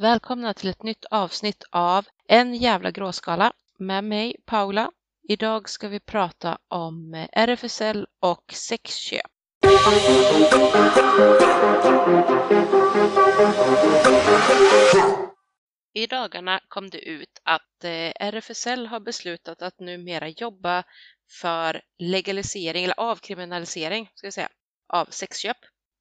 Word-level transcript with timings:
Välkomna 0.00 0.54
till 0.54 0.68
ett 0.68 0.82
nytt 0.82 1.04
avsnitt 1.04 1.64
av 1.70 2.06
En 2.28 2.54
jävla 2.54 2.90
gråskala 2.90 3.52
med 3.78 4.04
mig 4.04 4.36
Paula. 4.46 4.90
Idag 5.28 5.68
ska 5.68 5.88
vi 5.88 6.00
prata 6.00 6.58
om 6.68 7.14
eh, 7.14 7.28
RFSL 7.32 8.06
och 8.20 8.44
sexköp. 8.52 9.30
I 15.94 16.06
dagarna 16.06 16.60
kom 16.68 16.90
det 16.90 17.00
ut 17.00 17.40
att 17.42 17.84
eh, 17.84 18.12
RFSL 18.20 18.86
har 18.86 19.00
beslutat 19.00 19.62
att 19.62 19.80
numera 19.80 20.28
jobba 20.28 20.84
för 21.40 21.82
legalisering 21.98 22.84
eller 22.84 23.00
avkriminalisering 23.00 24.10
ska 24.14 24.26
jag 24.26 24.34
säga, 24.34 24.48
av 24.88 25.06
sexköp. 25.10 25.56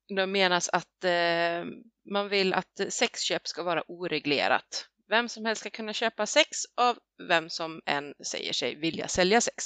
Det 0.07 0.27
menas 0.27 0.69
att 0.69 1.03
eh, 1.03 1.65
man 2.11 2.29
vill 2.29 2.53
att 2.53 2.81
sexköp 2.89 3.47
ska 3.47 3.63
vara 3.63 3.83
oreglerat. 3.87 4.87
Vem 5.09 5.29
som 5.29 5.45
helst 5.45 5.59
ska 5.59 5.69
kunna 5.69 5.93
köpa 5.93 6.25
sex 6.25 6.57
av 6.75 6.97
vem 7.29 7.49
som 7.49 7.81
än 7.85 8.13
säger 8.25 8.53
sig 8.53 8.75
vilja 8.75 9.07
sälja 9.07 9.41
sex. 9.41 9.65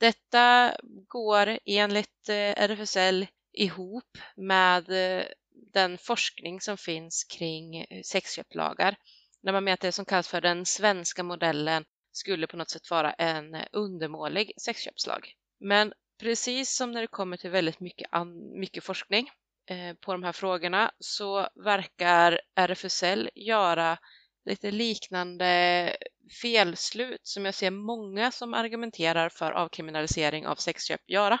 Detta 0.00 0.76
går 1.08 1.58
enligt 1.64 2.28
eh, 2.28 2.62
RFSL 2.62 3.26
ihop 3.52 4.18
med 4.36 4.90
eh, 4.90 5.24
den 5.72 5.98
forskning 5.98 6.60
som 6.60 6.76
finns 6.76 7.24
kring 7.24 7.76
eh, 7.76 8.02
sexköplagar. 8.04 8.96
När 9.42 9.52
man 9.52 9.64
menar 9.64 9.74
att 9.74 9.80
det 9.80 9.92
som 9.92 10.04
kallas 10.04 10.28
för 10.28 10.40
den 10.40 10.66
svenska 10.66 11.22
modellen 11.22 11.84
skulle 12.12 12.46
på 12.46 12.56
något 12.56 12.70
sätt 12.70 12.90
vara 12.90 13.12
en 13.12 13.56
undermålig 13.72 14.52
sexköpslag. 14.56 15.34
Men 15.60 15.92
precis 16.20 16.76
som 16.76 16.92
när 16.92 17.00
det 17.00 17.06
kommer 17.06 17.36
till 17.36 17.50
väldigt 17.50 17.80
mycket, 17.80 18.08
mycket 18.54 18.84
forskning 18.84 19.30
Eh, 19.70 19.94
på 19.94 20.12
de 20.12 20.22
här 20.22 20.32
frågorna 20.32 20.90
så 20.98 21.48
verkar 21.64 22.40
RFSL 22.54 23.30
göra 23.34 23.98
lite 24.44 24.70
liknande 24.70 25.96
felslut 26.42 27.20
som 27.22 27.44
jag 27.44 27.54
ser 27.54 27.70
många 27.70 28.30
som 28.30 28.54
argumenterar 28.54 29.28
för 29.28 29.52
avkriminalisering 29.52 30.46
av 30.46 30.54
sexköp 30.56 31.00
göra. 31.06 31.38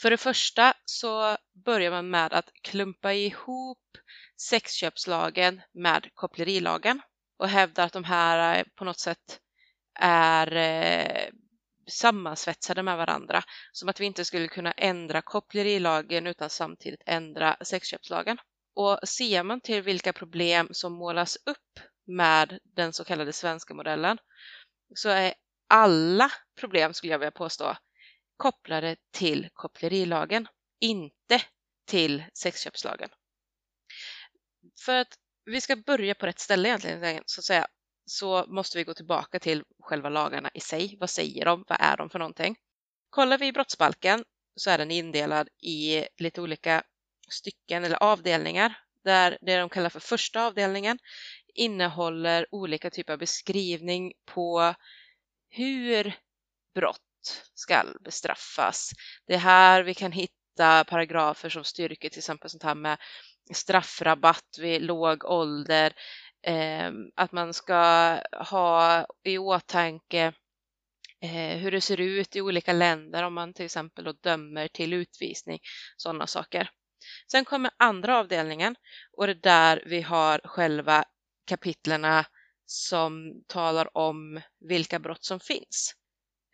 För 0.00 0.10
det 0.10 0.16
första 0.16 0.74
så 0.84 1.36
börjar 1.64 1.90
man 1.90 2.10
med 2.10 2.32
att 2.32 2.50
klumpa 2.62 3.12
ihop 3.12 3.98
sexköpslagen 4.36 5.62
med 5.72 6.08
kopplerilagen 6.14 7.00
och 7.38 7.48
hävdar 7.48 7.86
att 7.86 7.92
de 7.92 8.04
här 8.04 8.58
eh, 8.58 8.64
på 8.74 8.84
något 8.84 9.00
sätt 9.00 9.40
är 10.00 10.56
eh, 10.56 11.30
sammansvetsade 11.86 12.82
med 12.82 12.96
varandra. 12.96 13.42
Som 13.72 13.88
att 13.88 14.00
vi 14.00 14.04
inte 14.04 14.24
skulle 14.24 14.48
kunna 14.48 14.72
ändra 14.72 15.22
kopplerilagen 15.22 16.26
utan 16.26 16.50
samtidigt 16.50 17.02
ändra 17.06 17.56
sexköpslagen. 17.60 18.38
Och 18.74 18.98
ser 19.08 19.42
man 19.42 19.60
till 19.60 19.82
vilka 19.82 20.12
problem 20.12 20.68
som 20.70 20.92
målas 20.92 21.36
upp 21.36 21.80
med 22.06 22.58
den 22.64 22.92
så 22.92 23.04
kallade 23.04 23.32
svenska 23.32 23.74
modellen 23.74 24.18
så 24.94 25.08
är 25.08 25.34
alla 25.68 26.30
problem, 26.60 26.94
skulle 26.94 27.12
jag 27.12 27.18
vilja 27.18 27.30
påstå, 27.30 27.76
kopplade 28.36 28.96
till 29.10 29.48
kopplerilagen, 29.52 30.48
inte 30.80 31.42
till 31.86 32.24
sexköpslagen. 32.34 33.10
För 34.84 34.96
att 34.96 35.14
vi 35.44 35.60
ska 35.60 35.76
börja 35.76 36.14
på 36.14 36.26
rätt 36.26 36.40
ställe 36.40 36.68
egentligen, 36.68 37.22
så 37.26 37.40
att 37.40 37.44
säga, 37.44 37.66
så 38.12 38.44
måste 38.48 38.78
vi 38.78 38.84
gå 38.84 38.94
tillbaka 38.94 39.38
till 39.38 39.64
själva 39.80 40.08
lagarna 40.08 40.50
i 40.54 40.60
sig. 40.60 40.96
Vad 41.00 41.10
säger 41.10 41.44
de? 41.44 41.64
Vad 41.68 41.78
är 41.80 41.96
de 41.96 42.10
för 42.10 42.18
någonting? 42.18 42.56
Kollar 43.10 43.38
vi 43.38 43.46
i 43.46 43.52
brottsbalken 43.52 44.24
så 44.56 44.70
är 44.70 44.78
den 44.78 44.90
indelad 44.90 45.48
i 45.62 46.04
lite 46.16 46.40
olika 46.40 46.82
stycken 47.28 47.84
eller 47.84 48.02
avdelningar 48.02 48.78
där 49.04 49.38
det 49.40 49.58
de 49.58 49.68
kallar 49.68 49.88
för 49.88 50.00
första 50.00 50.46
avdelningen 50.46 50.98
innehåller 51.54 52.46
olika 52.50 52.90
typer 52.90 53.12
av 53.12 53.18
beskrivning 53.18 54.12
på 54.24 54.74
hur 55.50 56.16
brott 56.74 57.42
ska 57.54 57.84
bestraffas. 58.00 58.90
Det 59.26 59.34
är 59.34 59.38
här 59.38 59.82
vi 59.82 59.94
kan 59.94 60.12
hitta 60.12 60.84
paragrafer 60.84 61.48
som 61.48 61.64
styrker 61.64 62.08
till 62.08 62.18
exempel 62.18 62.50
sånt 62.50 62.62
här 62.62 62.74
med 62.74 62.98
straffrabatt 63.54 64.58
vid 64.58 64.82
låg 64.82 65.24
ålder, 65.24 65.92
Ehm, 66.42 67.10
att 67.16 67.32
man 67.32 67.54
ska 67.54 68.20
ha 68.32 69.06
i 69.24 69.38
åtanke 69.38 70.32
eh, 71.20 71.56
hur 71.58 71.70
det 71.70 71.80
ser 71.80 72.00
ut 72.00 72.36
i 72.36 72.40
olika 72.40 72.72
länder 72.72 73.22
om 73.22 73.34
man 73.34 73.54
till 73.54 73.64
exempel 73.64 74.04
då 74.04 74.12
dömer 74.12 74.68
till 74.68 74.92
utvisning, 74.92 75.58
sådana 75.96 76.26
saker. 76.26 76.70
Sen 77.30 77.44
kommer 77.44 77.70
andra 77.76 78.18
avdelningen 78.18 78.76
och 79.16 79.26
det 79.26 79.32
är 79.32 79.34
där 79.34 79.82
vi 79.86 80.02
har 80.02 80.40
själva 80.44 81.04
kapitlerna 81.46 82.26
som 82.66 83.42
talar 83.46 83.96
om 83.96 84.40
vilka 84.60 84.98
brott 84.98 85.24
som 85.24 85.40
finns. 85.40 85.94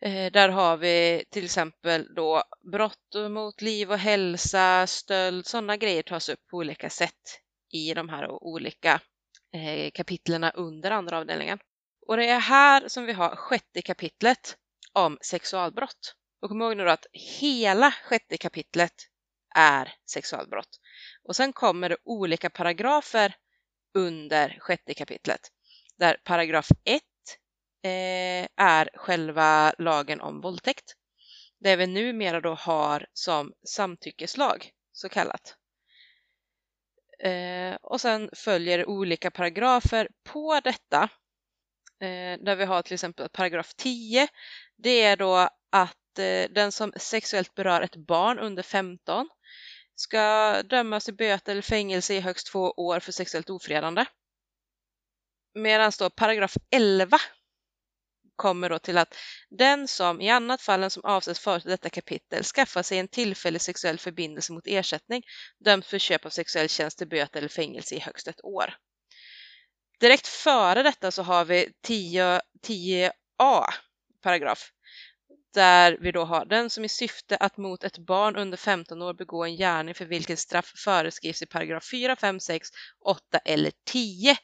Eh, 0.01 0.31
där 0.31 0.49
har 0.49 0.77
vi 0.77 1.25
till 1.29 1.45
exempel 1.45 2.13
då 2.15 2.43
brott 2.71 3.15
mot 3.29 3.61
liv 3.61 3.91
och 3.91 3.97
hälsa, 3.97 4.87
stöld, 4.87 5.45
sådana 5.45 5.77
grejer 5.77 6.03
tas 6.03 6.29
upp 6.29 6.47
på 6.51 6.57
olika 6.57 6.89
sätt 6.89 7.41
i 7.73 7.93
de 7.93 8.09
här 8.09 8.31
olika 8.31 9.01
Eh, 9.53 9.91
kapitlerna 9.91 10.49
under 10.49 10.91
andra 10.91 11.17
avdelningen. 11.17 11.59
Och 12.07 12.17
det 12.17 12.29
är 12.29 12.39
här 12.39 12.87
som 12.87 13.05
vi 13.05 13.13
har 13.13 13.35
sjätte 13.35 13.81
kapitlet 13.81 14.57
om 14.93 15.17
sexualbrott. 15.21 16.15
Och 16.41 16.49
kom 16.49 16.61
ihåg 16.61 16.77
nu 16.77 16.85
då 16.85 16.91
att 16.91 17.05
hela 17.13 17.91
sjätte 17.91 18.37
kapitlet 18.37 18.93
är 19.55 19.93
sexualbrott. 20.11 20.79
Och 21.23 21.35
sen 21.35 21.53
kommer 21.53 21.89
det 21.89 21.97
olika 22.03 22.49
paragrafer 22.49 23.35
under 23.93 24.57
sjätte 24.59 24.93
kapitlet. 24.93 25.41
Där 25.97 26.17
paragraf 26.23 26.67
1 26.83 27.01
eh, 27.83 28.47
är 28.57 28.89
själva 28.93 29.73
lagen 29.77 30.21
om 30.21 30.41
våldtäkt. 30.41 30.93
Det 31.59 31.75
vi 31.75 31.87
numera 31.87 32.41
då 32.41 32.53
har 32.53 33.07
som 33.13 33.53
samtyckeslag 33.67 34.71
så 34.91 35.09
kallat. 35.09 35.58
Eh, 37.23 37.75
och 37.81 38.01
sen 38.01 38.29
följer 38.33 38.89
olika 38.89 39.31
paragrafer 39.31 40.09
på 40.23 40.59
detta. 40.63 41.03
Eh, 42.01 42.39
där 42.39 42.55
vi 42.55 42.65
har 42.65 42.81
till 42.81 42.93
exempel 42.93 43.29
paragraf 43.29 43.73
10. 43.73 44.27
Det 44.77 45.01
är 45.01 45.17
då 45.17 45.49
att 45.71 46.19
eh, 46.19 46.49
den 46.49 46.71
som 46.71 46.93
sexuellt 46.95 47.55
berör 47.55 47.81
ett 47.81 47.95
barn 47.95 48.39
under 48.39 48.63
15 48.63 49.29
ska 49.95 50.55
dömas 50.63 51.05
till 51.05 51.15
böter 51.15 51.51
eller 51.51 51.61
fängelse 51.61 52.13
i 52.13 52.19
högst 52.19 52.47
två 52.47 52.73
år 52.77 52.99
för 52.99 53.11
sexuellt 53.11 53.49
ofredande. 53.49 54.05
Medan 55.53 55.91
då 55.99 56.09
paragraf 56.09 56.57
11 56.71 57.17
kommer 58.39 58.69
då 58.69 58.79
till 58.79 58.97
att 58.97 59.15
den 59.49 59.87
som 59.87 60.21
i 60.21 60.29
annat 60.29 60.61
fall 60.61 60.83
än 60.83 60.89
som 60.89 61.05
avses 61.05 61.39
förut 61.39 61.65
i 61.65 61.69
detta 61.69 61.89
kapitel 61.89 62.43
skaffar 62.43 62.83
sig 62.83 62.99
en 62.99 63.07
tillfällig 63.07 63.61
sexuell 63.61 63.99
förbindelse 63.99 64.53
mot 64.53 64.67
ersättning 64.67 65.23
döms 65.65 65.87
för 65.87 65.99
köp 65.99 66.25
av 66.25 66.29
sexuell 66.29 66.69
tjänst 66.69 66.97
till 66.97 67.07
böter 67.07 67.37
eller 67.37 67.49
fängelse 67.49 67.95
i 67.95 67.99
högst 67.99 68.27
ett 68.27 68.43
år. 68.43 68.73
Direkt 69.99 70.27
före 70.27 70.83
detta 70.83 71.11
så 71.11 71.23
har 71.23 71.45
vi 71.45 71.73
10, 71.83 72.41
10a 72.67 73.63
paragraf 74.23 74.71
där 75.53 75.97
vi 76.01 76.11
då 76.11 76.23
har 76.25 76.45
den 76.45 76.69
som 76.69 76.85
i 76.85 76.89
syfte 76.89 77.37
att 77.37 77.57
mot 77.57 77.83
ett 77.83 77.97
barn 77.97 78.35
under 78.35 78.57
15 78.57 79.01
år 79.01 79.13
begå 79.13 79.43
en 79.43 79.55
gärning 79.55 79.95
för 79.95 80.05
vilken 80.05 80.37
straff 80.37 80.73
föreskrivs 80.75 81.41
i 81.41 81.45
paragraf 81.45 81.89
4, 81.91 82.15
5, 82.15 82.39
6, 82.39 82.69
8 83.05 83.39
eller 83.45 83.71
10 83.85 84.37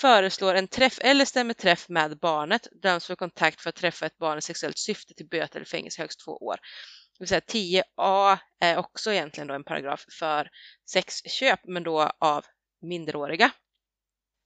föreslår 0.00 0.54
en 0.54 0.68
träff 0.68 0.98
eller 1.02 1.24
stämmer 1.24 1.54
träff 1.54 1.88
med 1.88 2.18
barnet 2.18 2.68
döms 2.82 3.06
för 3.06 3.16
kontakt 3.16 3.60
för 3.60 3.68
att 3.68 3.76
träffa 3.76 4.06
ett 4.06 4.18
barn 4.18 4.38
i 4.38 4.42
sexuellt 4.42 4.78
syfte 4.78 5.14
till 5.14 5.28
böter 5.28 5.56
eller 5.56 5.66
fängelse 5.66 6.00
i 6.00 6.02
högst 6.02 6.20
två 6.24 6.32
år. 6.32 6.56
Det 7.18 7.22
vill 7.22 7.28
säga 7.28 7.40
10a 7.40 8.38
är 8.60 8.76
också 8.76 9.12
egentligen 9.12 9.46
då 9.46 9.54
en 9.54 9.64
paragraf 9.64 10.04
för 10.18 10.48
sexköp 10.90 11.60
men 11.64 11.82
då 11.82 12.10
av 12.20 12.44
minderåriga. 12.82 13.50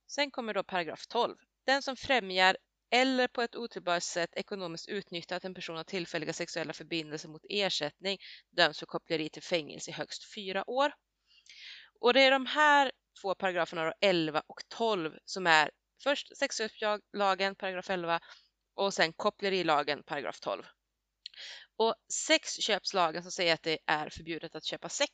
Sen 0.09 0.31
kommer 0.31 0.55
då 0.55 0.65
paragraf 0.65 1.07
12. 1.07 1.37
Den 1.67 1.83
som 1.83 1.97
främjar 1.97 2.57
eller 2.91 3.29
på 3.29 3.43
ett 3.43 3.57
otillbörligt 3.57 4.07
sätt 4.07 4.31
ekonomiskt 4.37 4.89
utnyttjar 4.89 5.37
att 5.37 5.45
en 5.45 5.55
person 5.55 5.77
har 5.77 5.85
tillfälliga 5.85 6.33
sexuella 6.33 6.73
förbindelser 6.73 7.29
mot 7.29 7.43
ersättning 7.49 8.19
döms 8.57 8.79
för 8.79 8.87
koppleri 8.87 9.29
till 9.31 9.43
fängelse 9.43 9.91
i 9.91 9.95
högst 9.95 10.35
fyra 10.35 10.71
år. 10.71 10.93
Och 12.03 12.15
det 12.15 12.21
är 12.21 12.31
de 12.31 12.47
här 12.47 12.93
två 13.21 13.35
paragraferna 13.35 13.93
11 14.01 14.43
och 14.47 14.63
12 14.69 15.19
som 15.25 15.47
är 15.47 15.71
först 16.03 16.37
sexköpslagen 16.37 17.55
paragraf 17.55 17.91
11 17.91 18.21
och 18.75 18.95
sen 18.95 19.13
kopplerilagen 19.13 20.03
paragraf 20.03 20.41
12. 20.41 20.63
Och 21.77 21.95
sexköpslagen 22.13 23.23
som 23.23 23.33
säger 23.33 23.55
att 23.55 23.63
det 23.63 23.79
är 23.87 24.11
förbjudet 24.11 24.55
att 24.55 24.65
köpa 24.65 24.89
sex, 24.89 25.13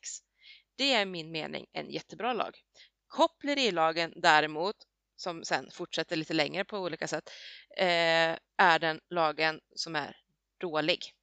det 0.77 0.93
är 0.93 1.03
i 1.03 1.05
min 1.05 1.31
mening 1.31 1.67
en 1.73 1.91
jättebra 1.91 2.33
lag. 2.33 2.59
Kopplerilagen 3.07 4.13
däremot, 4.17 4.77
som 5.17 5.45
sen 5.45 5.71
fortsätter 5.71 6.17
lite 6.17 6.35
längre 6.35 6.65
på 6.65 6.79
olika 6.79 7.09
sätt, 7.09 7.31
eh, 7.77 8.37
är 8.57 8.79
den 8.79 9.01
lagen 9.11 9.61
som 9.75 9.97
är 9.97 10.17
dålig. 10.61 11.15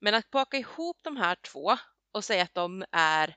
Men 0.00 0.14
att 0.14 0.30
baka 0.30 0.56
ihop 0.56 0.96
de 1.02 1.16
här 1.16 1.36
två 1.52 1.76
och 2.12 2.24
säga 2.24 2.42
att 2.42 2.54
de 2.54 2.84
är 2.92 3.36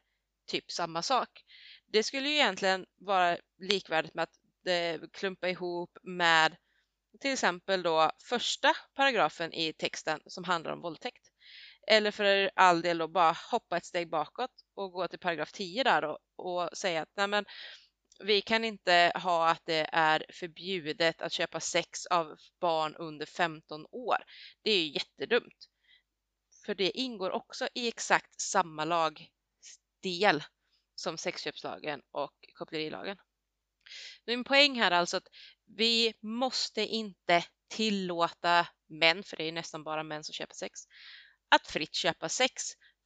typ 0.49 0.71
samma 0.71 1.01
sak, 1.01 1.43
det 1.91 2.03
skulle 2.03 2.29
ju 2.29 2.35
egentligen 2.35 2.85
vara 2.97 3.37
likvärdigt 3.59 4.13
med 4.13 4.23
att 4.23 4.67
eh, 4.67 5.01
klumpa 5.13 5.49
ihop 5.49 5.97
med 6.03 6.55
till 7.19 7.33
exempel 7.33 7.83
då 7.83 8.11
första 8.29 8.73
paragrafen 8.95 9.53
i 9.53 9.73
texten 9.73 10.21
som 10.25 10.43
handlar 10.43 10.71
om 10.71 10.81
våldtäkt. 10.81 11.31
Eller 11.87 12.11
för 12.11 12.51
all 12.55 12.81
del 12.81 12.97
då 12.97 13.07
bara 13.07 13.35
hoppa 13.51 13.77
ett 13.77 13.85
steg 13.85 14.09
bakåt 14.09 14.51
och 14.75 14.91
gå 14.91 15.07
till 15.07 15.19
paragraf 15.19 15.51
10 15.51 15.83
där 15.83 16.03
och, 16.03 16.19
och 16.35 16.77
säga 16.77 17.01
att 17.01 17.09
nej 17.15 17.27
men, 17.27 17.45
vi 18.23 18.41
kan 18.41 18.65
inte 18.65 19.11
ha 19.15 19.49
att 19.49 19.61
det 19.65 19.89
är 19.91 20.25
förbjudet 20.29 21.21
att 21.21 21.31
köpa 21.31 21.59
sex 21.59 22.05
av 22.05 22.37
barn 22.61 22.95
under 22.95 23.25
15 23.25 23.85
år. 23.91 24.17
Det 24.61 24.71
är 24.71 24.81
ju 24.81 24.91
jättedumt. 24.93 25.69
För 26.65 26.75
det 26.75 26.97
ingår 26.97 27.31
också 27.31 27.67
i 27.73 27.87
exakt 27.87 28.41
samma 28.41 28.85
lagdel 28.85 30.43
som 30.99 31.17
sexköpslagen 31.17 32.01
och 32.11 32.33
kopplerilagen. 32.53 33.17
Min 34.25 34.43
poäng 34.43 34.79
här 34.79 34.91
är 34.91 34.95
alltså 34.95 35.17
att 35.17 35.27
vi 35.65 36.13
måste 36.21 36.81
inte 36.81 37.43
tillåta 37.67 38.67
män, 38.87 39.23
för 39.23 39.37
det 39.37 39.43
är 39.43 39.51
nästan 39.51 39.83
bara 39.83 40.03
män 40.03 40.23
som 40.23 40.33
köper 40.33 40.55
sex, 40.55 40.79
att 41.49 41.67
fritt 41.67 41.95
köpa 41.95 42.29
sex 42.29 42.63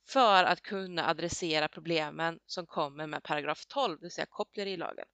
för 0.10 0.44
att 0.44 0.62
kunna 0.62 1.10
adressera 1.10 1.68
problemen 1.68 2.40
som 2.46 2.66
kommer 2.66 3.08
med 3.08 3.24
paragraf 3.24 3.66
12, 3.66 3.98
det 4.00 4.06
vill 4.06 4.12
säga 4.12 4.28
kopplerilagen. 4.30 5.06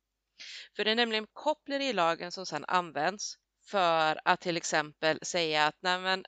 För 0.76 0.86
det 0.86 0.92
är 0.92 0.96
nämligen 0.96 1.28
kopplerilagen 1.34 2.32
som 2.32 2.46
sedan 2.46 2.66
används 2.68 3.36
för 3.70 4.20
att 4.26 4.42
till 4.42 4.58
exempel 4.58 5.20
säga 5.22 5.66
att 5.66 5.76
nej 5.80 6.24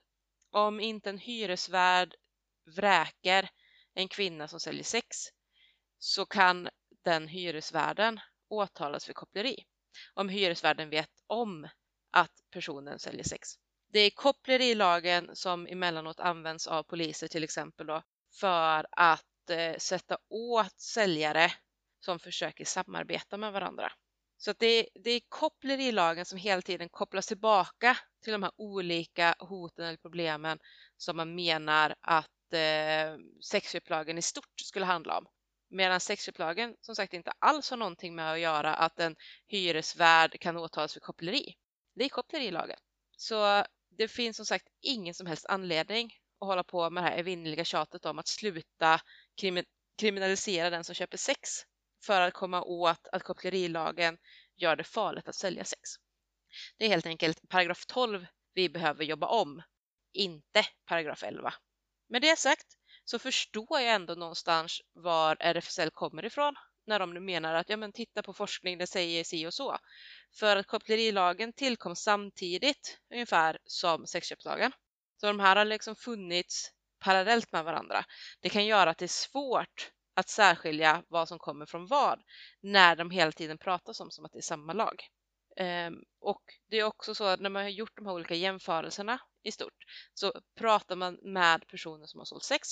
om 0.52 0.80
inte 0.80 1.10
en 1.10 1.18
hyresvärd 1.18 2.16
vräker 2.76 3.50
en 3.94 4.08
kvinna 4.08 4.48
som 4.48 4.60
säljer 4.60 4.84
sex 4.84 5.18
så 6.04 6.26
kan 6.26 6.70
den 7.04 7.28
hyresvärden 7.28 8.20
åtalas 8.50 9.06
för 9.06 9.14
koppleri 9.14 9.66
om 10.14 10.30
hyresvärden 10.30 10.90
vet 10.90 11.10
om 11.28 11.68
att 12.12 12.32
personen 12.52 13.00
säljer 13.00 13.24
sex. 13.24 13.50
Det 13.94 14.00
är 14.00 14.10
kopplerilagen 14.10 15.30
som 15.34 15.68
emellanåt 15.68 16.20
används 16.20 16.68
av 16.68 16.84
poliser 16.84 17.28
till 17.28 17.44
exempel 17.44 17.88
då, 17.88 18.04
för 18.40 18.88
att 18.92 19.50
eh, 19.50 19.78
sätta 19.78 20.18
åt 20.30 20.80
säljare 20.80 21.52
som 22.00 22.20
försöker 22.20 22.66
samarbeta 22.66 23.38
med 23.38 23.54
varandra. 23.54 23.92
Så 24.38 24.54
det, 24.60 24.90
det 24.94 25.12
är 25.12 25.22
kopplerilagen 25.30 26.26
som 26.26 26.38
hela 26.38 26.62
tiden 26.62 26.90
kopplas 26.90 27.28
tillbaka 27.28 27.98
till 28.24 28.34
de 28.34 28.44
här 28.44 28.52
olika 28.56 29.36
hoten 29.40 29.86
eller 29.86 29.98
problemen 29.98 30.60
som 30.98 31.18
man 31.18 31.36
menar 31.36 31.96
att 32.02 32.54
eh, 32.54 33.18
sexköpslagen 33.42 34.18
i 34.18 34.22
stort 34.22 34.60
skulle 34.60 34.86
handla 34.86 35.18
om. 35.18 35.26
Medan 35.74 36.00
sexköpslagen 36.00 36.76
som 36.82 36.96
sagt 36.96 37.14
inte 37.14 37.32
alls 37.40 37.70
har 37.70 37.78
någonting 37.78 38.16
med 38.16 38.32
att 38.32 38.40
göra 38.40 38.74
att 38.74 39.00
en 39.00 39.16
hyresvärd 39.48 40.40
kan 40.40 40.58
åtalas 40.58 40.94
för 40.94 41.00
koppleri. 41.00 41.56
Det 41.96 42.04
är 42.06 42.10
kopplerilagen. 42.10 42.78
Så 43.18 43.66
det 43.98 44.08
finns 44.08 44.38
som 44.38 44.46
sagt 44.46 44.68
ingen 44.82 45.14
som 45.14 45.28
helst 45.28 45.46
anledning 45.46 46.14
att 46.40 46.48
hålla 46.48 46.64
på 46.64 46.90
med 46.90 47.04
det 47.04 47.10
här 47.10 47.18
evinnerliga 47.18 47.66
tjatet 47.66 48.06
om 48.06 48.20
att 48.20 48.28
sluta 48.28 49.02
kriminalisera 49.98 50.70
den 50.70 50.84
som 50.84 50.96
köper 50.96 51.18
sex 51.18 51.50
för 52.06 52.22
att 52.22 52.34
komma 52.34 52.64
åt 52.64 53.08
att 53.12 53.24
kopplerilagen 53.24 54.18
gör 54.56 54.76
det 54.76 54.84
farligt 54.84 55.28
att 55.28 55.36
sälja 55.36 55.64
sex. 55.64 55.90
Det 56.78 56.86
är 56.86 56.90
helt 56.90 57.06
enkelt 57.06 57.50
paragraf 57.50 57.86
12 57.86 58.26
vi 58.54 58.70
behöver 58.70 59.04
jobba 59.04 59.28
om, 59.28 59.64
inte 60.14 60.64
paragraf 60.86 61.24
11. 61.24 61.54
Med 62.10 62.22
det 62.22 62.40
sagt 62.40 62.68
så 63.06 63.20
förstår 63.20 63.80
jag 63.80 63.94
ändå 63.96 64.16
någonstans 64.16 64.82
var 64.94 65.38
RFSL 65.40 65.90
kommer 65.92 66.26
ifrån 66.26 66.56
när 66.88 67.00
de 67.00 67.14
nu 67.14 67.20
menar 67.20 67.54
att 67.54 67.70
ja, 67.70 67.78
men 67.78 67.92
titta 67.92 68.24
på 68.24 68.34
forskning, 68.34 68.78
det 68.78 68.88
säger 68.88 69.24
si 69.24 69.48
och 69.48 69.54
så. 69.54 69.78
För 70.40 70.56
att 70.56 70.68
kopplerilagen 70.68 71.54
tillkom 71.54 71.96
samtidigt 71.96 73.00
ungefär 73.14 73.58
som 73.66 74.08
sexköpslagen. 74.08 74.72
Så 75.18 75.28
de 75.28 75.40
här 75.40 75.56
har 75.56 75.66
liksom 75.66 75.96
funnits 75.96 76.72
parallellt 77.00 77.52
med 77.52 77.64
varandra. 77.64 78.06
Det 78.42 78.50
kan 78.50 78.66
göra 78.66 78.90
att 78.90 78.98
det 78.98 79.06
är 79.06 79.08
svårt 79.08 79.92
att 80.14 80.30
särskilja 80.30 81.04
vad 81.08 81.28
som 81.28 81.40
kommer 81.40 81.66
från 81.66 81.88
vad 81.88 82.20
när 82.62 82.96
de 82.96 83.12
hela 83.12 83.32
tiden 83.32 83.58
pratas 83.58 84.00
om 84.00 84.12
som 84.12 84.26
att 84.26 84.32
det 84.32 84.40
är 84.40 84.42
samma 84.42 84.74
lag. 84.74 85.04
Ehm, 85.58 85.96
och 86.20 86.42
det 86.70 86.80
är 86.80 86.84
också 86.84 87.16
så 87.16 87.24
att 87.24 87.40
när 87.40 87.50
man 87.50 87.62
har 87.62 87.70
gjort 87.70 87.96
de 87.96 88.06
här 88.06 88.14
olika 88.14 88.36
jämförelserna 88.36 89.20
i 89.44 89.52
stort 89.52 89.86
så 90.14 90.34
pratar 90.56 90.96
man 90.96 91.20
med 91.22 91.68
personer 91.68 92.06
som 92.06 92.20
har 92.20 92.26
sålt 92.26 92.44
sex 92.44 92.68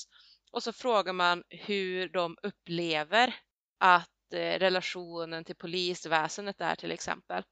och 0.51 0.63
så 0.63 0.73
frågar 0.73 1.13
man 1.13 1.43
hur 1.49 2.09
de 2.09 2.37
upplever 2.43 3.35
att 3.77 4.33
eh, 4.33 4.59
relationen 4.59 5.45
till 5.45 5.55
polisväsendet 5.55 6.61
är 6.61 6.75
till 6.75 6.91
exempel. 6.91 7.43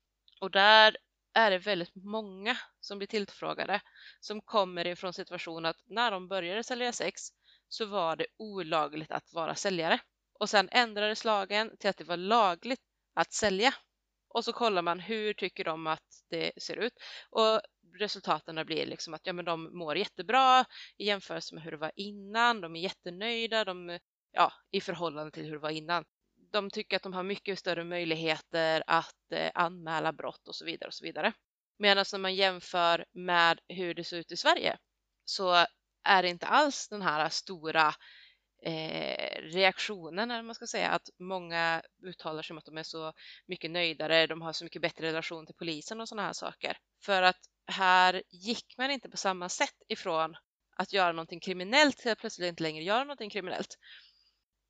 Och 0.41 0.51
där 0.51 0.97
är 1.33 1.51
det 1.51 1.57
väldigt 1.57 1.95
många 1.95 2.57
som 2.79 2.97
blir 2.97 3.07
tillfrågade 3.07 3.81
som 4.19 4.41
kommer 4.41 4.87
ifrån 4.87 5.13
situationen 5.13 5.65
att 5.65 5.81
när 5.85 6.11
de 6.11 6.27
började 6.27 6.63
sälja 6.63 6.93
sex 6.93 7.21
så 7.69 7.85
var 7.85 8.15
det 8.15 8.25
olagligt 8.37 9.11
att 9.11 9.33
vara 9.33 9.55
säljare. 9.55 9.99
Och 10.39 10.49
sen 10.49 10.69
ändrades 10.71 11.25
lagen 11.25 11.77
till 11.77 11.89
att 11.89 11.97
det 11.97 12.03
var 12.03 12.17
lagligt 12.17 12.81
att 13.13 13.33
sälja. 13.33 13.73
Och 14.29 14.45
så 14.45 14.53
kollar 14.53 14.81
man 14.81 14.99
hur 14.99 15.33
tycker 15.33 15.63
de 15.63 15.87
att 15.87 16.23
det 16.29 16.51
ser 16.61 16.77
ut. 16.77 16.93
Och 17.29 17.61
resultaten 17.93 18.65
blir 18.65 18.85
liksom 18.85 19.13
att 19.13 19.21
ja, 19.23 19.33
men 19.33 19.45
de 19.45 19.77
mår 19.77 19.97
jättebra 19.97 20.65
i 20.97 21.05
jämförelse 21.05 21.55
med 21.55 21.63
hur 21.63 21.71
det 21.71 21.77
var 21.77 21.91
innan. 21.95 22.61
De 22.61 22.75
är 22.75 22.79
jättenöjda 22.79 23.65
de, 23.65 23.99
ja, 24.31 24.53
i 24.71 24.81
förhållande 24.81 25.31
till 25.31 25.45
hur 25.45 25.51
det 25.51 25.59
var 25.59 25.69
innan. 25.69 26.05
De 26.51 26.69
tycker 26.69 26.95
att 26.95 27.03
de 27.03 27.13
har 27.13 27.23
mycket 27.23 27.59
större 27.59 27.83
möjligheter 27.83 28.83
att 28.87 29.31
eh, 29.31 29.51
anmäla 29.53 30.13
brott 30.13 30.47
och 30.47 30.55
så 30.55 30.65
vidare 30.65 30.87
och 30.87 30.93
så 30.93 31.03
vidare. 31.03 31.33
Medan 31.79 32.05
när 32.11 32.19
man 32.19 32.35
jämför 32.35 33.05
med 33.11 33.59
hur 33.67 33.93
det 33.93 34.03
ser 34.03 34.17
ut 34.17 34.31
i 34.31 34.37
Sverige 34.37 34.77
så 35.25 35.65
är 36.03 36.23
det 36.23 36.29
inte 36.29 36.47
alls 36.47 36.87
den 36.89 37.01
här 37.01 37.29
stora 37.29 37.93
eh, 38.63 39.41
reaktionen, 39.41 40.31
eller 40.31 40.43
man 40.43 40.55
ska 40.55 40.67
säga, 40.67 40.89
att 40.89 41.09
många 41.19 41.81
uttalar 42.03 42.41
sig 42.41 42.53
om 42.53 42.57
att 42.57 42.65
de 42.65 42.77
är 42.77 42.83
så 42.83 43.13
mycket 43.45 43.71
nöjdare, 43.71 44.27
de 44.27 44.41
har 44.41 44.53
så 44.53 44.63
mycket 44.63 44.81
bättre 44.81 45.07
relation 45.07 45.45
till 45.45 45.55
polisen 45.55 46.01
och 46.01 46.09
sådana 46.09 46.27
här 46.27 46.33
saker. 46.33 46.77
För 47.03 47.21
att 47.21 47.39
här 47.67 48.23
gick 48.29 48.77
man 48.77 48.91
inte 48.91 49.09
på 49.09 49.17
samma 49.17 49.49
sätt 49.49 49.81
ifrån 49.87 50.35
att 50.75 50.93
göra 50.93 51.11
någonting 51.11 51.39
kriminellt 51.39 51.97
till 51.97 52.11
att 52.11 52.19
plötsligt 52.19 52.49
inte 52.49 52.63
längre 52.63 52.83
göra 52.83 53.03
någonting 53.03 53.29
kriminellt. 53.29 53.77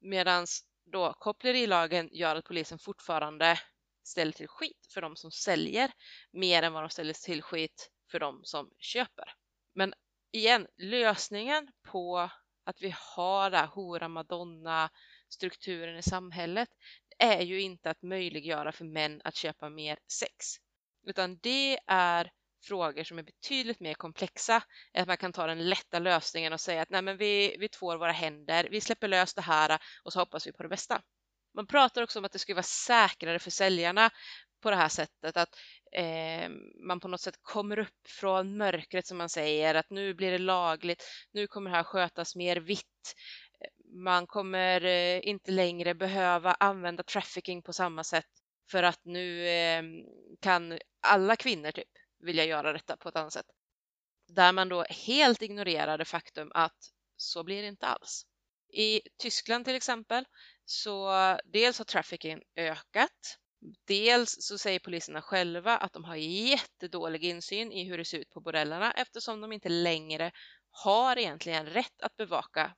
Medan 0.02 0.46
då 0.92 1.14
kopplerilagen 1.14 2.10
gör 2.12 2.36
att 2.36 2.46
polisen 2.46 2.80
fortfarande 2.80 3.60
ställer 4.04 4.32
till 4.32 4.48
skit 4.48 4.88
för 4.94 5.02
de 5.02 5.16
som 5.16 5.32
säljer 5.32 5.92
mer 6.32 6.64
än 6.64 6.74
vad 6.74 6.84
de 6.84 6.90
ställer 6.90 7.14
till 7.14 7.42
skit 7.42 7.92
för 8.12 8.20
de 8.20 8.42
som 8.44 8.72
köper. 8.80 9.34
Men 9.76 9.94
igen, 10.32 10.68
lösningen 10.78 11.68
på 11.84 12.30
att 12.64 12.82
vi 12.82 12.96
har 13.16 13.50
det 13.50 13.58
här 13.58 13.68
hora 13.68 14.08
madonna 14.08 14.90
strukturen 15.30 15.98
i 15.98 16.04
samhället 16.04 16.70
är 17.18 17.42
ju 17.42 17.62
inte 17.62 17.90
att 17.90 18.02
möjliggöra 18.02 18.72
för 18.72 18.86
män 18.86 19.22
att 19.24 19.36
köpa 19.36 19.70
mer 19.70 20.00
sex, 20.12 20.46
utan 21.04 21.38
det 21.38 21.80
är 21.88 22.32
frågor 22.64 23.04
som 23.04 23.20
är 23.20 23.24
betydligt 23.24 23.80
mer 23.80 23.94
komplexa 23.94 24.64
än 24.94 25.02
att 25.02 25.08
man 25.08 25.18
kan 25.18 25.34
ta 25.34 25.48
den 25.48 25.70
lätta 25.70 26.00
lösningen 26.00 26.54
och 26.54 26.62
säga 26.62 26.82
att 26.82 26.90
nej 26.90 27.02
men 27.02 27.18
vi, 27.18 27.58
vi 27.60 27.70
tvår 27.70 27.98
våra 27.98 28.12
händer, 28.12 28.68
vi 28.72 28.82
släpper 28.82 29.08
lös 29.08 29.34
det 29.34 29.42
här 29.42 29.80
och 30.04 30.14
så 30.14 30.20
hoppas 30.20 30.48
vi 30.48 30.52
på 30.52 30.64
det 30.64 30.70
bästa. 30.70 31.02
Man 31.54 31.68
pratar 31.68 32.02
också 32.02 32.20
om 32.20 32.26
att 32.26 32.32
det 32.32 32.40
skulle 32.40 32.56
vara 32.56 32.64
säkrare 32.64 33.40
för 33.40 33.52
säljarna 33.52 34.10
på 34.62 34.70
det 34.70 34.76
här 34.76 34.90
sättet 34.90 35.38
att 35.38 35.50
eh, 35.92 36.50
man 36.88 37.00
på 37.00 37.08
något 37.08 37.22
sätt 37.22 37.40
kommer 37.42 37.80
upp 37.80 38.08
från 38.08 38.58
mörkret 38.58 39.08
som 39.08 39.18
man 39.18 39.30
säger 39.30 39.76
att 39.76 39.90
nu 39.90 40.14
blir 40.14 40.32
det 40.32 40.38
lagligt, 40.38 41.04
nu 41.32 41.48
kommer 41.48 41.70
det 41.70 41.76
här 41.76 41.84
skötas 41.84 42.36
mer 42.36 42.56
vitt. 42.58 43.14
Man 43.94 44.28
kommer 44.28 44.86
eh, 44.86 45.28
inte 45.28 45.52
längre 45.52 45.96
behöva 45.96 46.54
använda 46.54 47.04
trafficking 47.04 47.62
på 47.62 47.74
samma 47.74 48.04
sätt 48.04 48.30
för 48.72 48.84
att 48.84 49.06
nu 49.06 49.48
eh, 49.48 49.84
kan 50.42 50.80
alla 51.08 51.36
kvinnor 51.36 51.72
typ 51.72 51.88
vilja 52.20 52.46
göra 52.46 52.74
detta 52.74 52.98
på 52.98 53.10
ett 53.10 53.16
annat 53.16 53.34
sätt. 53.34 53.46
Där 54.28 54.52
man 54.52 54.70
då 54.70 54.86
helt 54.90 55.42
ignorerar 55.42 55.98
det 55.98 56.06
faktum 56.06 56.52
att 56.54 56.92
så 57.18 57.44
blir 57.44 57.62
det 57.62 57.68
inte 57.68 57.88
alls. 57.88 58.26
I 58.74 59.02
Tyskland 59.18 59.66
till 59.66 59.76
exempel 59.76 60.26
så 60.66 61.12
dels 61.46 61.78
har 61.78 61.86
trafficking 61.86 62.44
ökat 62.56 63.38
Dels 63.88 64.36
så 64.40 64.58
säger 64.58 64.80
poliserna 64.80 65.22
själva 65.22 65.78
att 65.78 65.94
de 65.94 66.04
har 66.04 66.16
jättedålig 66.16 67.24
insyn 67.24 67.72
i 67.72 67.84
hur 67.84 67.98
det 67.98 68.06
ser 68.06 68.18
ut 68.18 68.30
på 68.30 68.42
bordellerna 68.42 68.92
eftersom 68.92 69.42
de 69.42 69.52
inte 69.52 69.70
längre 69.70 70.32
har 70.72 71.18
egentligen 71.18 71.66
rätt 71.66 72.02
att 72.02 72.16
bevaka 72.16 72.76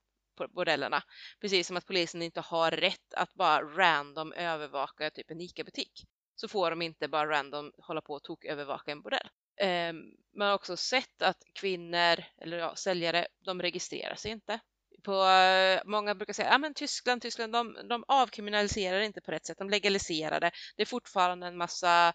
bordellerna. 0.49 1.03
Precis 1.41 1.67
som 1.67 1.77
att 1.77 1.85
polisen 1.85 2.21
inte 2.21 2.41
har 2.41 2.71
rätt 2.71 3.13
att 3.13 3.33
bara 3.33 3.61
random 3.61 4.33
övervaka 4.33 5.09
typ 5.09 5.31
en 5.31 5.41
ICA-butik. 5.41 6.05
Så 6.39 6.47
får 6.47 6.69
de 6.69 6.81
inte 6.81 7.07
bara 7.07 7.29
random 7.29 7.71
hålla 7.77 8.01
på 8.01 8.13
och 8.13 8.23
tokövervaka 8.23 8.91
en 8.91 9.01
bordell. 9.01 9.29
Ehm, 9.57 9.97
man 10.35 10.47
har 10.47 10.55
också 10.55 10.77
sett 10.77 11.21
att 11.21 11.43
kvinnor, 11.53 12.23
eller 12.37 12.57
ja, 12.57 12.75
säljare, 12.75 13.27
de 13.45 13.61
registrerar 13.61 14.15
sig 14.15 14.31
inte 14.31 14.59
på, 15.03 15.23
eh, 15.25 15.81
många 15.85 16.15
brukar 16.15 16.33
säga 16.33 16.49
att 16.49 16.63
ah, 16.63 16.71
Tyskland, 16.75 17.21
Tyskland 17.21 17.53
de, 17.53 17.77
de 17.89 18.03
avkriminaliserar 18.07 18.99
inte 18.99 19.21
på 19.21 19.31
rätt 19.31 19.45
sätt, 19.45 19.57
de 19.57 19.69
legaliserar 19.69 20.39
det. 20.39 20.51
Det 20.75 20.81
är 20.81 20.85
fortfarande 20.85 21.47
en 21.47 21.57
massa 21.57 22.13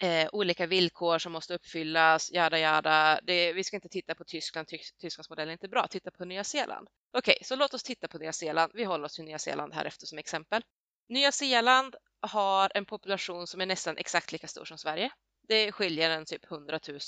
eh, 0.00 0.28
olika 0.32 0.66
villkor 0.66 1.18
som 1.18 1.32
måste 1.32 1.54
uppfyllas, 1.54 2.32
jada 2.32 2.58
jada. 2.58 3.20
Det, 3.22 3.52
vi 3.52 3.64
ska 3.64 3.76
inte 3.76 3.88
titta 3.88 4.14
på 4.14 4.24
Tyskland, 4.24 4.68
Ty 4.68 4.78
Tysklands 5.00 5.30
modell 5.30 5.48
är 5.48 5.52
inte 5.52 5.68
bra, 5.68 5.86
titta 5.86 6.10
på 6.10 6.24
Nya 6.24 6.44
Zeeland. 6.44 6.88
Okej, 7.12 7.32
okay, 7.32 7.44
så 7.44 7.56
låt 7.56 7.74
oss 7.74 7.82
titta 7.82 8.08
på 8.08 8.18
Nya 8.18 8.32
Zeeland. 8.32 8.72
Vi 8.74 8.84
håller 8.84 9.04
oss 9.04 9.14
till 9.14 9.24
Nya 9.24 9.38
Zeeland 9.38 9.74
här 9.74 9.84
efter 9.84 10.06
som 10.06 10.18
exempel. 10.18 10.62
Nya 11.08 11.32
Zeeland 11.32 11.96
har 12.20 12.72
en 12.74 12.84
population 12.84 13.46
som 13.46 13.60
är 13.60 13.66
nästan 13.66 13.96
exakt 13.96 14.32
lika 14.32 14.48
stor 14.48 14.64
som 14.64 14.78
Sverige. 14.78 15.10
Det 15.48 15.72
skiljer 15.72 16.10
en 16.10 16.24
typ 16.24 16.50
100 16.50 16.80
000 16.88 16.98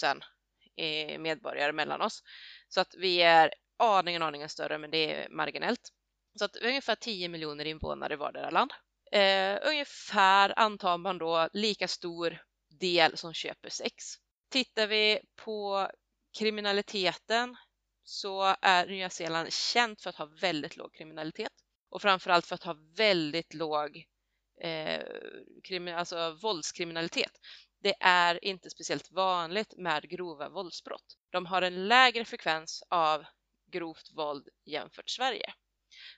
eh, 0.76 1.19
medborgare 1.19 1.73
mellan 1.73 2.00
oss. 2.00 2.23
Så 2.69 2.81
att 2.81 2.95
vi 2.99 3.23
är 3.23 3.55
aningen, 3.76 4.23
aningen 4.23 4.49
större, 4.49 4.78
men 4.78 4.90
det 4.90 5.14
är 5.14 5.28
marginellt. 5.28 5.93
Så 6.38 6.45
att 6.45 6.57
vi 6.57 6.64
är 6.64 6.69
ungefär 6.69 6.95
10 6.95 7.28
miljoner 7.28 7.64
invånare 7.64 8.12
i 8.12 8.17
vardera 8.17 8.50
land. 8.50 8.73
Eh, 9.12 9.59
ungefär 9.62 10.59
antar 10.59 10.99
man 10.99 11.19
då 11.19 11.49
lika 11.52 11.88
stor 11.88 12.38
del 12.81 13.17
som 13.17 13.35
köper 13.35 13.69
sex. 13.69 13.95
Tittar 14.50 14.87
vi 14.87 15.21
på 15.37 15.90
kriminaliteten 16.38 17.57
så 18.05 18.57
är 18.62 18.87
Nya 18.87 19.11
Zeeland 19.11 19.52
känt 19.52 20.02
för 20.02 20.11
att 20.11 20.17
ha 20.17 20.26
väldigt 20.26 20.76
låg 20.76 20.95
kriminalitet 20.95 21.52
och 21.90 22.02
framförallt 22.02 22.47
för 22.47 22.54
att 22.54 22.64
ha 22.64 22.76
väldigt 22.97 23.54
låg 23.54 24.04
eh, 24.61 25.02
alltså 25.97 26.38
våldskriminalitet. 26.42 27.33
Det 27.80 27.95
är 28.00 28.45
inte 28.45 28.71
speciellt 28.71 29.11
vanligt 29.11 29.75
med 29.76 30.09
grova 30.09 30.49
våldsbrott. 30.49 31.16
De 31.30 31.47
har 31.47 31.62
en 31.62 31.88
lägre 31.88 32.25
frekvens 32.25 32.83
av 32.88 33.25
grovt 33.71 34.11
våld 34.16 34.49
jämfört 34.64 35.11
Sverige. 35.11 35.54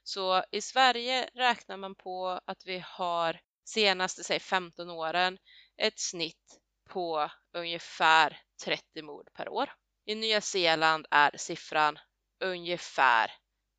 Så 0.03 0.45
i 0.51 0.61
Sverige 0.61 1.31
räknar 1.35 1.77
man 1.77 1.95
på 1.95 2.41
att 2.45 2.67
vi 2.67 2.85
har 2.87 3.41
senaste 3.65 4.25
säg 4.25 4.41
15 4.41 4.91
åren 4.91 5.39
ett 5.77 5.99
snitt 5.99 6.61
på 6.89 7.31
ungefär 7.53 8.43
30 8.65 9.03
mord 9.03 9.29
per 9.33 9.49
år. 9.49 9.73
I 10.07 10.15
Nya 10.15 10.41
Zeeland 10.41 11.07
är 11.11 11.37
siffran 11.37 11.99
ungefär 12.41 13.33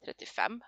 35. 0.06 0.62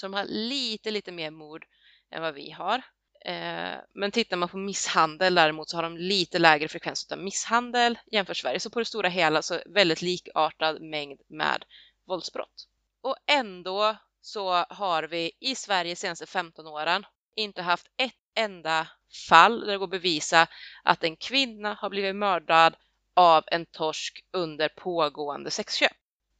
Så 0.00 0.06
de 0.06 0.14
har 0.14 0.24
lite, 0.24 0.90
lite 0.90 1.12
mer 1.12 1.30
mord 1.30 1.66
än 2.10 2.22
vad 2.22 2.34
vi 2.34 2.50
har. 2.50 2.82
Eh, 3.24 3.78
men 3.94 4.10
tittar 4.12 4.36
man 4.36 4.48
på 4.48 4.56
misshandel 4.56 5.34
däremot 5.34 5.68
så 5.68 5.76
har 5.76 5.82
de 5.82 5.96
lite 5.96 6.38
lägre 6.38 6.68
frekvens 6.68 7.12
av 7.12 7.18
misshandel 7.18 7.98
jämfört 8.12 8.28
med 8.28 8.36
Sverige. 8.36 8.60
Så 8.60 8.70
på 8.70 8.78
det 8.78 8.84
stora 8.84 9.08
hela 9.08 9.42
så 9.42 9.60
väldigt 9.66 10.02
likartad 10.02 10.82
mängd 10.82 11.20
med 11.28 11.64
våldsbrott. 12.06 12.66
Och 13.02 13.16
ändå 13.26 13.96
så 14.20 14.50
har 14.52 15.02
vi 15.02 15.32
i 15.40 15.54
Sverige 15.54 15.92
de 15.92 15.96
senaste 15.96 16.26
15 16.26 16.66
åren 16.66 17.06
inte 17.36 17.62
haft 17.62 17.86
ett 17.96 18.14
enda 18.34 18.88
fall 19.28 19.60
där 19.60 19.66
det 19.66 19.78
går 19.78 19.84
att 19.84 19.90
bevisa 19.90 20.46
att 20.82 21.04
en 21.04 21.16
kvinna 21.16 21.74
har 21.74 21.90
blivit 21.90 22.16
mördad 22.16 22.76
av 23.14 23.44
en 23.46 23.66
torsk 23.66 24.24
under 24.32 24.68
pågående 24.68 25.50
sexköp. 25.50 25.96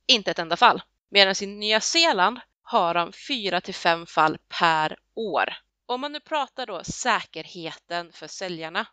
Inte 0.06 0.30
ett 0.30 0.38
enda 0.38 0.56
fall. 0.56 0.82
Medan 1.10 1.34
i 1.42 1.46
Nya 1.46 1.80
Zeeland 1.80 2.40
har 2.70 2.94
de 2.94 3.12
4 3.12 3.60
till 3.60 3.74
5 3.74 4.06
fall 4.06 4.38
per 4.60 4.96
år. 5.14 5.54
Om 5.86 6.00
man 6.00 6.12
nu 6.12 6.20
pratar 6.20 6.66
då 6.66 6.84
säkerheten 6.84 8.12
för 8.12 8.26
säljarna, 8.26 8.86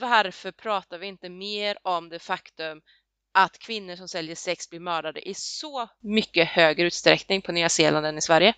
varför 0.00 0.50
pratar 0.50 0.98
vi 0.98 1.06
inte 1.06 1.28
mer 1.28 1.78
om 1.82 2.08
det 2.08 2.18
faktum 2.18 2.82
att 3.34 3.58
kvinnor 3.58 3.96
som 3.96 4.08
säljer 4.08 4.34
sex 4.34 4.70
blir 4.70 4.80
mördade 4.80 5.28
i 5.28 5.34
så 5.34 5.88
mycket 6.00 6.48
högre 6.48 6.86
utsträckning 6.86 7.42
på 7.42 7.52
Nya 7.52 7.68
Zeeland 7.68 8.06
än 8.06 8.18
i 8.18 8.20
Sverige? 8.20 8.54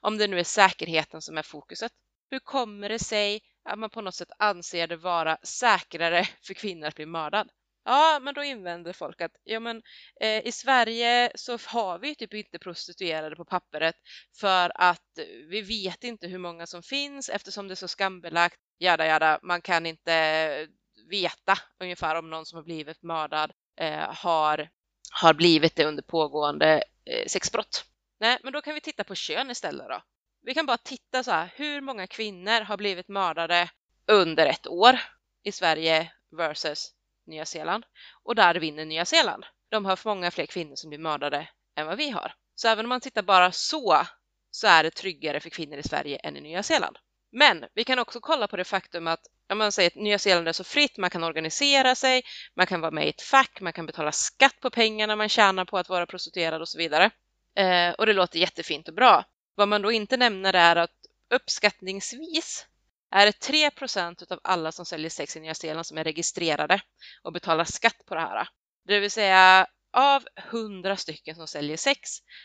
Om 0.00 0.18
det 0.18 0.26
nu 0.26 0.38
är 0.38 0.44
säkerheten 0.44 1.22
som 1.22 1.38
är 1.38 1.42
fokuset. 1.42 1.92
Hur 2.30 2.38
kommer 2.38 2.88
det 2.88 2.98
sig 2.98 3.40
att 3.64 3.78
man 3.78 3.90
på 3.90 4.00
något 4.00 4.14
sätt 4.14 4.30
anser 4.38 4.86
det 4.86 4.96
vara 4.96 5.38
säkrare 5.42 6.28
för 6.42 6.54
kvinnor 6.54 6.86
att 6.86 6.94
bli 6.96 7.06
mördad? 7.06 7.48
Ja, 7.84 8.18
men 8.22 8.34
då 8.34 8.44
invänder 8.44 8.92
folk 8.92 9.20
att 9.20 9.32
ja, 9.44 9.60
men, 9.60 9.82
eh, 10.20 10.46
i 10.46 10.52
Sverige 10.52 11.32
så 11.34 11.58
har 11.66 11.98
vi 11.98 12.14
typ 12.14 12.34
inte 12.34 12.58
prostituerade 12.58 13.36
på 13.36 13.44
pappret 13.44 13.94
för 14.40 14.72
att 14.74 15.18
vi 15.50 15.62
vet 15.62 16.04
inte 16.04 16.26
hur 16.26 16.38
många 16.38 16.66
som 16.66 16.82
finns 16.82 17.28
eftersom 17.28 17.68
det 17.68 17.74
är 17.74 17.76
så 17.76 17.88
skambelagt. 17.88 18.56
Jada, 18.78 19.06
jada, 19.06 19.38
man 19.42 19.62
kan 19.62 19.86
inte 19.86 20.68
veta 21.10 21.58
ungefär 21.80 22.14
om 22.14 22.30
någon 22.30 22.46
som 22.46 22.56
har 22.56 22.64
blivit 22.64 23.02
mördad 23.02 23.52
eh, 23.80 24.14
har, 24.14 24.68
har 25.10 25.34
blivit 25.34 25.76
det 25.76 25.84
under 25.84 26.02
pågående 26.02 26.82
eh, 27.04 27.26
sexbrott. 27.26 27.84
Nej, 28.20 28.38
men 28.42 28.52
då 28.52 28.60
kan 28.60 28.74
vi 28.74 28.80
titta 28.80 29.04
på 29.04 29.14
kön 29.14 29.50
istället 29.50 29.88
då. 29.88 30.02
Vi 30.42 30.54
kan 30.54 30.66
bara 30.66 30.76
titta 30.76 31.22
så 31.22 31.30
här, 31.30 31.52
hur 31.56 31.80
många 31.80 32.06
kvinnor 32.06 32.60
har 32.60 32.76
blivit 32.76 33.08
mördade 33.08 33.70
under 34.06 34.46
ett 34.46 34.66
år 34.66 35.00
i 35.42 35.52
Sverige 35.52 36.12
versus 36.36 36.94
Nya 37.26 37.44
Zeeland 37.44 37.84
och 38.22 38.34
där 38.34 38.54
vinner 38.54 38.84
Nya 38.84 39.04
Zeeland. 39.04 39.44
De 39.70 39.84
har 39.84 39.98
många 40.04 40.30
fler 40.30 40.46
kvinnor 40.46 40.76
som 40.76 40.90
blir 40.90 40.98
mördade 40.98 41.48
än 41.76 41.86
vad 41.86 41.96
vi 41.96 42.10
har. 42.10 42.34
Så 42.54 42.68
även 42.68 42.84
om 42.84 42.88
man 42.88 43.00
tittar 43.00 43.22
bara 43.22 43.52
så 43.52 44.06
så 44.50 44.66
är 44.66 44.82
det 44.82 44.90
tryggare 44.90 45.40
för 45.40 45.50
kvinnor 45.50 45.78
i 45.78 45.82
Sverige 45.82 46.16
än 46.16 46.36
i 46.36 46.40
Nya 46.40 46.62
Zeeland. 46.62 46.98
Men 47.32 47.64
vi 47.74 47.84
kan 47.84 47.98
också 47.98 48.20
kolla 48.20 48.48
på 48.48 48.56
det 48.56 48.64
faktum 48.64 49.06
att 49.06 49.20
om 49.50 49.58
man 49.58 49.72
säger 49.72 49.90
att 49.90 49.94
Nya 49.94 50.18
Zeeland 50.18 50.48
är 50.48 50.52
så 50.52 50.64
fritt, 50.64 50.96
man 50.96 51.10
kan 51.10 51.24
organisera 51.24 51.94
sig, 51.94 52.22
man 52.54 52.66
kan 52.66 52.80
vara 52.80 52.90
med 52.90 53.06
i 53.06 53.08
ett 53.08 53.22
fack, 53.22 53.60
man 53.60 53.72
kan 53.72 53.86
betala 53.86 54.12
skatt 54.12 54.60
på 54.60 54.70
pengarna 54.70 55.16
man 55.16 55.28
tjänar 55.28 55.64
på 55.64 55.78
att 55.78 55.88
vara 55.88 56.06
prostituerad 56.06 56.60
och 56.62 56.68
så 56.68 56.78
vidare. 56.78 57.10
Eh, 57.56 57.90
och 57.90 58.06
det 58.06 58.12
låter 58.12 58.38
jättefint 58.38 58.88
och 58.88 58.94
bra. 58.94 59.24
Vad 59.54 59.68
man 59.68 59.82
då 59.82 59.92
inte 59.92 60.16
nämner 60.16 60.54
är 60.54 60.76
att 60.76 60.96
uppskattningsvis 61.30 62.66
är 63.14 63.26
det 63.26 63.50
3% 63.78 64.32
av 64.32 64.40
alla 64.44 64.72
som 64.72 64.86
säljer 64.86 65.10
sex 65.10 65.36
i 65.36 65.40
Nya 65.40 65.54
Zeeland 65.54 65.86
som 65.86 65.98
är 65.98 66.04
registrerade 66.04 66.80
och 67.22 67.32
betalar 67.32 67.64
skatt 67.64 68.06
på 68.06 68.14
det 68.14 68.20
här. 68.20 68.48
Det 68.86 69.00
vill 69.00 69.10
säga 69.10 69.66
av 69.92 70.24
100 70.36 70.96
stycken 70.96 71.36
som 71.36 71.46
säljer 71.46 71.76
sex 71.76 72.00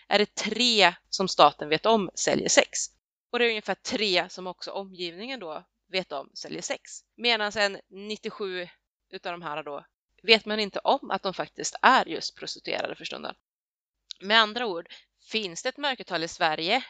är 0.07 0.19
det 0.19 0.35
tre 0.35 0.93
som 1.09 1.27
staten 1.27 1.69
vet 1.69 1.85
om 1.85 2.09
säljer 2.15 2.49
sex. 2.49 2.79
Och 3.31 3.39
det 3.39 3.45
är 3.45 3.49
ungefär 3.49 3.75
tre 3.75 4.29
som 4.29 4.47
också 4.47 4.71
omgivningen 4.71 5.39
då 5.39 5.65
vet 5.91 6.11
om 6.11 6.31
säljer 6.33 6.61
sex. 6.61 6.81
Medan 7.17 7.51
sen 7.51 7.79
97 7.89 8.67
utav 9.11 9.31
de 9.31 9.41
här 9.41 9.63
då 9.63 9.85
vet 10.23 10.45
man 10.45 10.59
inte 10.59 10.79
om 10.79 11.11
att 11.11 11.23
de 11.23 11.33
faktiskt 11.33 11.75
är 11.81 12.05
just 12.05 12.35
prostituerade 12.35 12.95
för 12.95 13.05
stunden. 13.05 13.35
Med 14.21 14.39
andra 14.39 14.65
ord, 14.65 14.87
finns 15.31 15.63
det 15.63 15.69
ett 15.69 15.77
mörkertal 15.77 16.23
i 16.23 16.27
Sverige 16.27 16.83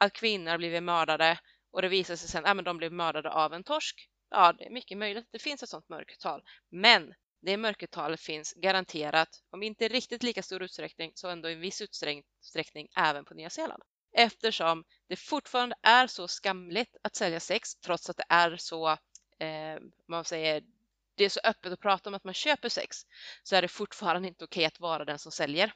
att 0.00 0.12
kvinnor 0.12 0.50
har 0.50 0.58
blivit 0.58 0.82
mördade 0.82 1.38
och 1.74 1.82
det 1.82 1.88
visar 1.88 2.16
sig 2.16 2.28
sen 2.28 2.46
att 2.46 2.58
ah, 2.58 2.62
de 2.62 2.76
blev 2.76 2.92
mördade 2.92 3.30
av 3.30 3.54
en 3.54 3.64
torsk. 3.64 4.08
Ja, 4.30 4.52
det 4.52 4.66
är 4.66 4.70
mycket 4.70 4.98
möjligt 4.98 5.24
att 5.24 5.32
det 5.32 5.38
finns 5.38 5.62
ett 5.62 5.68
sådant 5.68 5.88
mörkertal. 5.88 6.42
Men 6.70 7.14
det 7.42 7.56
mörkertalet 7.56 8.20
finns 8.20 8.54
garanterat, 8.56 9.28
om 9.50 9.62
inte 9.62 9.88
riktigt 9.88 10.22
lika 10.22 10.42
stor 10.42 10.62
utsträckning, 10.62 11.12
så 11.14 11.28
ändå 11.28 11.50
i 11.50 11.54
viss 11.54 11.82
utsträckning 11.82 12.88
även 12.96 13.24
på 13.24 13.34
Nya 13.34 13.50
Zeeland. 13.50 13.82
Eftersom 14.12 14.84
det 15.08 15.16
fortfarande 15.16 15.76
är 15.82 16.06
så 16.06 16.28
skamligt 16.28 16.96
att 17.02 17.16
sälja 17.16 17.40
sex 17.40 17.76
trots 17.76 18.10
att 18.10 18.16
det 18.16 18.26
är 18.28 18.56
så, 18.56 18.88
eh, 19.38 19.78
man 20.08 20.24
säger, 20.24 20.62
det 21.14 21.24
är 21.24 21.28
så 21.28 21.40
öppet 21.44 21.72
att 21.72 21.80
prata 21.80 22.10
om 22.10 22.14
att 22.14 22.24
man 22.24 22.34
köper 22.34 22.68
sex 22.68 22.96
så 23.42 23.56
är 23.56 23.62
det 23.62 23.68
fortfarande 23.68 24.28
inte 24.28 24.44
okej 24.44 24.64
att 24.64 24.80
vara 24.80 25.04
den 25.04 25.18
som 25.18 25.32
säljer. 25.32 25.72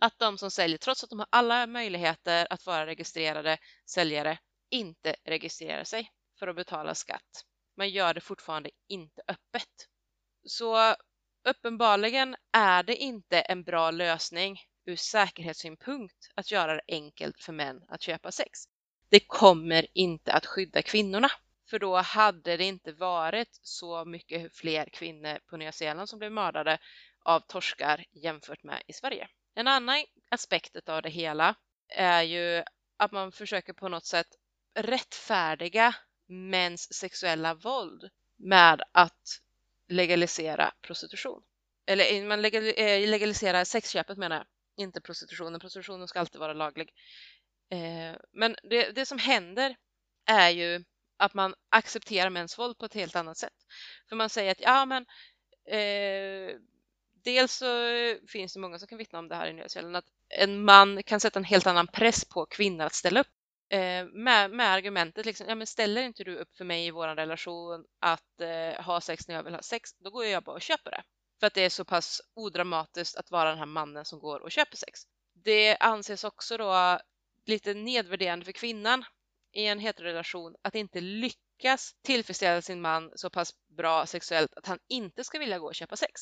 Att 0.00 0.18
de 0.18 0.38
som 0.38 0.50
säljer, 0.50 0.78
trots 0.78 1.04
att 1.04 1.10
de 1.10 1.18
har 1.18 1.28
alla 1.30 1.66
möjligheter 1.66 2.46
att 2.50 2.66
vara 2.66 2.86
registrerade 2.86 3.58
säljare, 3.86 4.38
inte 4.70 5.16
registrera 5.24 5.84
sig 5.84 6.10
för 6.38 6.48
att 6.48 6.56
betala 6.56 6.94
skatt. 6.94 7.44
Man 7.76 7.90
gör 7.90 8.14
det 8.14 8.20
fortfarande 8.20 8.70
inte 8.88 9.22
öppet. 9.28 9.88
Så 10.44 10.94
uppenbarligen 11.44 12.36
är 12.52 12.82
det 12.82 12.96
inte 12.96 13.40
en 13.40 13.62
bra 13.62 13.90
lösning 13.90 14.60
ur 14.86 14.96
säkerhetssynpunkt 14.96 16.30
att 16.34 16.50
göra 16.50 16.74
det 16.74 16.82
enkelt 16.88 17.40
för 17.40 17.52
män 17.52 17.84
att 17.88 18.02
köpa 18.02 18.32
sex. 18.32 18.58
Det 19.08 19.20
kommer 19.20 19.86
inte 19.94 20.32
att 20.32 20.46
skydda 20.46 20.82
kvinnorna. 20.82 21.30
För 21.70 21.78
då 21.78 21.96
hade 21.96 22.56
det 22.56 22.64
inte 22.64 22.92
varit 22.92 23.58
så 23.62 24.04
mycket 24.04 24.56
fler 24.56 24.86
kvinnor 24.92 25.38
på 25.46 25.56
Nya 25.56 25.72
Zeeland 25.72 26.08
som 26.08 26.18
blev 26.18 26.32
mördade 26.32 26.78
av 27.24 27.40
torskar 27.40 28.04
jämfört 28.12 28.62
med 28.62 28.82
i 28.86 28.92
Sverige. 28.92 29.28
En 29.54 29.68
annan 29.68 30.04
aspekt 30.30 30.88
av 30.88 31.02
det 31.02 31.08
hela 31.08 31.54
är 31.88 32.22
ju 32.22 32.64
att 32.96 33.12
man 33.12 33.32
försöker 33.32 33.72
på 33.72 33.88
något 33.88 34.06
sätt 34.06 34.26
rättfärdiga 34.82 35.94
mäns 36.28 36.94
sexuella 36.94 37.54
våld 37.54 38.10
med 38.36 38.82
att 38.92 39.40
legalisera 39.88 40.72
prostitution. 40.82 41.42
Eller 41.86 42.14
eh, 42.14 42.24
man 42.24 42.44
eh, 42.44 43.08
legaliserar 43.08 43.64
sexköpet 43.64 44.18
menar 44.18 44.36
jag, 44.36 44.46
inte 44.84 45.00
prostitutionen. 45.00 45.60
Prostitutionen 45.60 46.08
ska 46.08 46.20
alltid 46.20 46.40
vara 46.40 46.52
laglig. 46.52 46.92
Eh, 47.70 48.16
men 48.32 48.56
det, 48.62 48.90
det 48.90 49.06
som 49.06 49.18
händer 49.18 49.76
är 50.26 50.50
ju 50.50 50.84
att 51.16 51.34
man 51.34 51.54
accepterar 51.68 52.30
mäns 52.30 52.58
våld 52.58 52.78
på 52.78 52.84
ett 52.84 52.94
helt 52.94 53.16
annat 53.16 53.38
sätt. 53.38 53.66
För 54.08 54.16
man 54.16 54.28
säger 54.28 54.52
att 54.52 54.60
ja 54.60 54.84
men 54.86 55.06
eh, 55.66 56.56
dels 57.24 57.54
så 57.54 57.66
finns 58.28 58.54
det 58.54 58.60
många 58.60 58.78
som 58.78 58.88
kan 58.88 58.98
vittna 58.98 59.18
om 59.18 59.28
det 59.28 59.34
här 59.34 59.46
i 59.46 59.52
Nya 59.52 59.68
Zeeland 59.68 59.96
att 59.96 60.04
en 60.28 60.64
man 60.64 61.02
kan 61.02 61.20
sätta 61.20 61.38
en 61.38 61.44
helt 61.44 61.66
annan 61.66 61.86
press 61.86 62.24
på 62.24 62.46
kvinnor 62.46 62.84
att 62.84 62.94
ställa 62.94 63.20
upp 63.20 63.39
eh, 63.70 64.06
med, 64.06 64.50
med 64.50 64.66
argumentet 64.66 65.26
liksom, 65.26 65.46
ja 65.48 65.54
men 65.54 65.66
ställer 65.66 66.02
inte 66.02 66.24
du 66.24 66.36
upp 66.36 66.56
för 66.56 66.64
mig 66.64 66.86
i 66.86 66.90
vår 66.90 67.08
relation 67.08 67.84
att 68.00 68.40
eh, 68.40 68.84
ha 68.84 69.00
sex 69.00 69.28
när 69.28 69.34
jag 69.34 69.42
vill 69.42 69.54
ha 69.54 69.62
sex, 69.62 69.90
då 69.98 70.10
går 70.10 70.24
jag 70.24 70.42
bara 70.42 70.56
och 70.56 70.62
köper 70.62 70.90
det. 70.90 71.02
För 71.40 71.46
att 71.46 71.54
det 71.54 71.60
är 71.60 71.70
så 71.70 71.84
pass 71.84 72.20
odramatiskt 72.34 73.16
att 73.16 73.30
vara 73.30 73.48
den 73.48 73.58
här 73.58 73.66
mannen 73.66 74.04
som 74.04 74.18
går 74.18 74.40
och 74.40 74.50
köper 74.50 74.76
sex. 74.76 75.00
Det 75.44 75.76
anses 75.76 76.24
också 76.24 76.56
då 76.56 76.98
lite 77.46 77.74
nedvärderande 77.74 78.44
för 78.44 78.52
kvinnan 78.52 79.04
i 79.52 79.66
en 79.66 79.78
heterorelation 79.78 80.54
att 80.62 80.74
inte 80.74 81.00
lyckas 81.00 81.94
tillfredsställa 82.02 82.62
sin 82.62 82.80
man 82.80 83.12
så 83.14 83.30
pass 83.30 83.54
bra 83.76 84.06
sexuellt 84.06 84.54
att 84.54 84.66
han 84.66 84.78
inte 84.88 85.24
ska 85.24 85.38
vilja 85.38 85.58
gå 85.58 85.66
och 85.66 85.74
köpa 85.74 85.96
sex. 85.96 86.20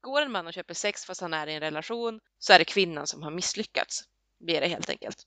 Går 0.00 0.22
en 0.22 0.32
man 0.32 0.46
och 0.46 0.52
köper 0.52 0.74
sex 0.74 1.04
fast 1.04 1.20
han 1.20 1.34
är 1.34 1.46
i 1.46 1.54
en 1.54 1.60
relation 1.60 2.20
så 2.38 2.52
är 2.52 2.58
det 2.58 2.64
kvinnan 2.64 3.06
som 3.06 3.22
har 3.22 3.30
misslyckats. 3.30 4.04
Blir 4.38 4.60
det 4.60 4.68
helt 4.68 4.90
enkelt. 4.90 5.26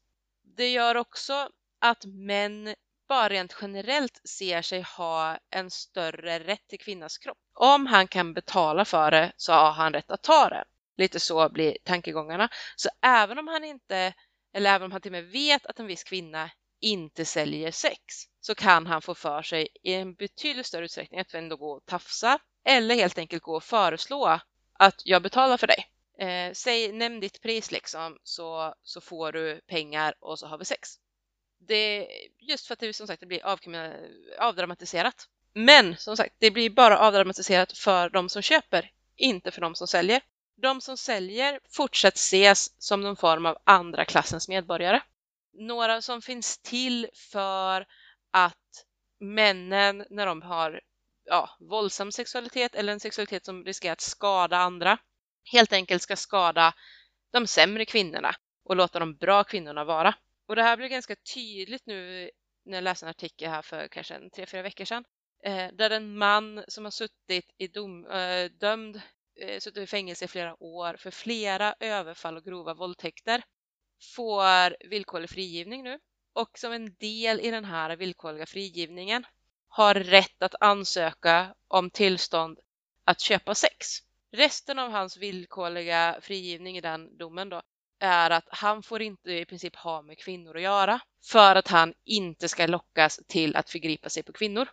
Det 0.58 0.70
gör 0.70 0.98
också 0.98 1.50
att 1.82 2.06
män 2.06 2.76
bara 3.10 3.30
rent 3.30 3.56
generellt 3.62 4.22
ser 4.28 4.62
sig 4.62 4.82
ha 4.82 5.38
en 5.50 5.72
större 5.72 6.40
rätt 6.40 6.68
till 6.68 6.80
kvinnans 6.80 7.18
kropp. 7.18 7.38
Om 7.54 7.86
han 7.86 8.08
kan 8.08 8.34
betala 8.34 8.86
för 8.86 9.12
det 9.12 9.32
så 9.38 9.54
har 9.54 9.72
han 9.72 9.94
rätt 9.94 10.12
att 10.12 10.24
ta 10.24 10.50
det. 10.50 10.64
Lite 10.98 11.20
så 11.20 11.50
blir 11.50 11.78
tankegångarna. 11.84 12.50
Så 12.76 12.90
även 13.02 13.38
om 13.40 13.48
han 13.48 13.64
inte, 13.64 14.14
eller 14.54 14.76
även 14.76 14.86
om 14.86 14.92
han 14.92 15.02
till 15.02 15.10
och 15.10 15.24
med 15.24 15.32
vet 15.32 15.66
att 15.66 15.80
en 15.80 15.88
viss 15.88 16.04
kvinna 16.04 16.50
inte 16.82 17.26
säljer 17.26 17.72
sex 17.72 18.02
så 18.42 18.56
kan 18.56 18.88
han 18.88 19.02
få 19.02 19.16
för 19.16 19.42
sig 19.42 19.68
i 19.84 19.94
en 19.94 20.14
betydligt 20.14 20.66
större 20.66 20.86
utsträckning 20.86 21.20
att 21.20 21.34
ändå 21.34 21.56
gå 21.56 21.72
och 21.72 21.86
tafsa 21.86 22.40
eller 22.66 22.96
helt 22.96 23.18
enkelt 23.18 23.44
gå 23.44 23.56
och 23.56 23.64
föreslå 23.64 24.40
att 24.74 25.02
jag 25.06 25.22
betalar 25.22 25.58
för 25.58 25.68
dig. 25.68 25.86
Eh, 26.20 26.54
säg, 26.54 26.92
nämn 26.92 27.20
ditt 27.20 27.42
pris 27.42 27.72
liksom 27.72 28.18
så, 28.24 28.74
så 28.84 29.02
får 29.02 29.32
du 29.32 29.62
pengar 29.68 30.14
och 30.20 30.40
så 30.40 30.48
har 30.48 30.58
vi 30.58 30.66
sex. 30.66 30.90
Det, 31.60 32.08
just 32.40 32.68
för 32.68 32.74
att 32.74 32.80
det 32.80 32.94
som 32.94 33.08
sagt 33.08 33.20
det 33.20 33.26
blir 33.26 33.42
avdramatiserat. 34.40 35.28
Men 35.54 35.98
som 35.98 36.18
sagt, 36.18 36.36
det 36.40 36.52
blir 36.52 36.70
bara 36.70 37.00
avdramatiserat 37.00 37.78
för 37.78 38.10
de 38.10 38.30
som 38.30 38.42
köper, 38.42 38.92
inte 39.16 39.52
för 39.52 39.62
de 39.62 39.76
som 39.76 39.88
säljer. 39.88 40.22
De 40.56 40.82
som 40.82 40.98
säljer 40.98 41.60
fortsätter 41.70 42.18
ses 42.18 42.82
som 42.84 43.02
någon 43.02 43.16
form 43.16 43.46
av 43.46 43.58
andra 43.64 44.06
klassens 44.06 44.48
medborgare. 44.48 45.02
Några 45.54 46.02
som 46.02 46.22
finns 46.22 46.58
till 46.58 47.08
för 47.14 47.86
att 48.32 48.86
männen 49.20 50.06
när 50.10 50.26
de 50.26 50.42
har 50.42 50.82
ja, 51.26 51.50
våldsam 51.60 52.12
sexualitet 52.12 52.76
eller 52.76 52.94
en 52.94 53.00
sexualitet 53.00 53.46
som 53.46 53.66
riskerar 53.66 53.94
att 53.94 54.02
skada 54.02 54.58
andra 54.58 54.98
helt 55.52 55.74
enkelt 55.74 56.02
ska 56.02 56.16
skada 56.16 56.74
de 57.32 57.48
sämre 57.48 57.86
kvinnorna 57.86 58.36
och 58.64 58.76
låta 58.76 59.00
de 59.00 59.16
bra 59.16 59.44
kvinnorna 59.44 59.84
vara. 59.84 60.16
Och 60.48 60.56
det 60.56 60.64
här 60.64 60.78
blev 60.78 60.90
ganska 60.90 61.16
tydligt 61.16 61.86
nu 61.86 62.30
när 62.66 62.78
jag 62.78 62.84
läste 62.84 63.06
en 63.06 63.10
artikel 63.10 63.50
här 63.50 63.62
för 63.62 63.88
kanske 63.88 64.16
en 64.16 64.30
tre, 64.30 64.46
fyra 64.46 64.62
veckor 64.62 64.86
sedan 64.86 65.04
eh, 65.44 65.68
där 65.74 65.90
en 65.90 66.18
man 66.18 66.64
som 66.68 66.84
har 66.84 66.92
suttit 66.92 67.52
i 67.58 67.68
dom, 67.68 68.06
eh, 68.06 68.52
dömd, 68.52 69.02
eh, 69.42 69.60
suttit 69.60 69.84
i 69.84 69.88
fängelse 69.88 70.26
i 70.26 70.28
flera 70.28 70.64
år 70.64 70.96
för 70.98 71.12
flera 71.12 71.76
överfall 71.80 72.38
och 72.38 72.44
grova 72.44 72.74
våldtäkter 72.74 73.44
får 74.16 74.90
villkorlig 74.90 75.30
frigivning 75.30 75.84
nu 75.84 76.00
och 76.34 76.58
som 76.58 76.72
en 76.72 76.96
del 76.96 77.40
i 77.40 77.52
den 77.52 77.66
här 77.66 77.96
villkorliga 77.96 78.46
frigivningen 78.46 79.26
har 79.68 79.94
rätt 79.94 80.44
att 80.44 80.56
ansöka 80.60 81.56
om 81.68 81.90
tillstånd 81.90 82.60
att 83.04 83.20
köpa 83.20 83.56
sex. 83.56 84.07
Resten 84.38 84.80
av 84.80 84.92
hans 84.92 85.18
villkorliga 85.18 86.20
frigivning 86.22 86.78
i 86.78 86.82
den 86.82 87.18
domen 87.18 87.50
då 87.50 87.62
är 88.00 88.30
att 88.30 88.48
han 88.48 88.84
får 88.84 89.02
inte 89.02 89.32
i 89.32 89.46
princip 89.46 89.76
ha 89.76 90.02
med 90.02 90.18
kvinnor 90.18 90.56
att 90.56 90.62
göra 90.62 91.00
för 91.26 91.56
att 91.56 91.68
han 91.68 91.94
inte 92.06 92.48
ska 92.48 92.66
lockas 92.68 93.20
till 93.28 93.56
att 93.56 93.70
förgripa 93.70 94.10
sig 94.10 94.24
på 94.24 94.34
kvinnor. 94.34 94.68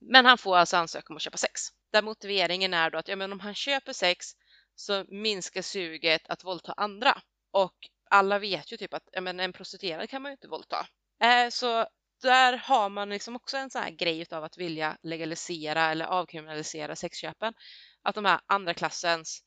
Men 0.00 0.26
han 0.26 0.38
får 0.38 0.56
alltså 0.56 0.76
ansöka 0.76 1.06
om 1.08 1.16
att 1.16 1.22
köpa 1.22 1.36
sex. 1.36 1.60
Där 1.92 2.02
motiveringen 2.02 2.74
är 2.74 2.90
då 2.90 2.98
att 2.98 3.08
ja, 3.08 3.16
men 3.16 3.32
om 3.32 3.40
han 3.40 3.54
köper 3.54 3.92
sex 3.92 4.26
så 4.74 5.04
minskar 5.08 5.62
suget 5.62 6.28
att 6.28 6.44
våldta 6.44 6.72
andra. 6.72 7.22
Och 7.50 7.76
alla 8.10 8.38
vet 8.38 8.72
ju 8.72 8.76
typ 8.76 8.94
att 8.94 9.08
ja, 9.12 9.20
men 9.20 9.40
en 9.40 9.52
prostituerad 9.52 10.10
kan 10.10 10.22
man 10.22 10.30
ju 10.30 10.34
inte 10.34 10.48
våldta. 10.48 10.86
Eh, 11.22 11.48
så 11.50 11.86
där 12.22 12.56
har 12.56 12.88
man 12.88 13.08
liksom 13.08 13.36
också 13.36 13.56
en 13.56 13.70
sån 13.70 13.82
här 13.82 13.90
grej 13.90 14.26
av 14.30 14.44
att 14.44 14.58
vilja 14.58 14.96
legalisera 15.02 15.90
eller 15.90 16.04
avkriminalisera 16.04 16.96
sexköpen. 16.96 17.54
Att 18.02 18.14
de 18.14 18.24
här 18.24 18.40
andra 18.46 18.74
klassens 18.74 19.42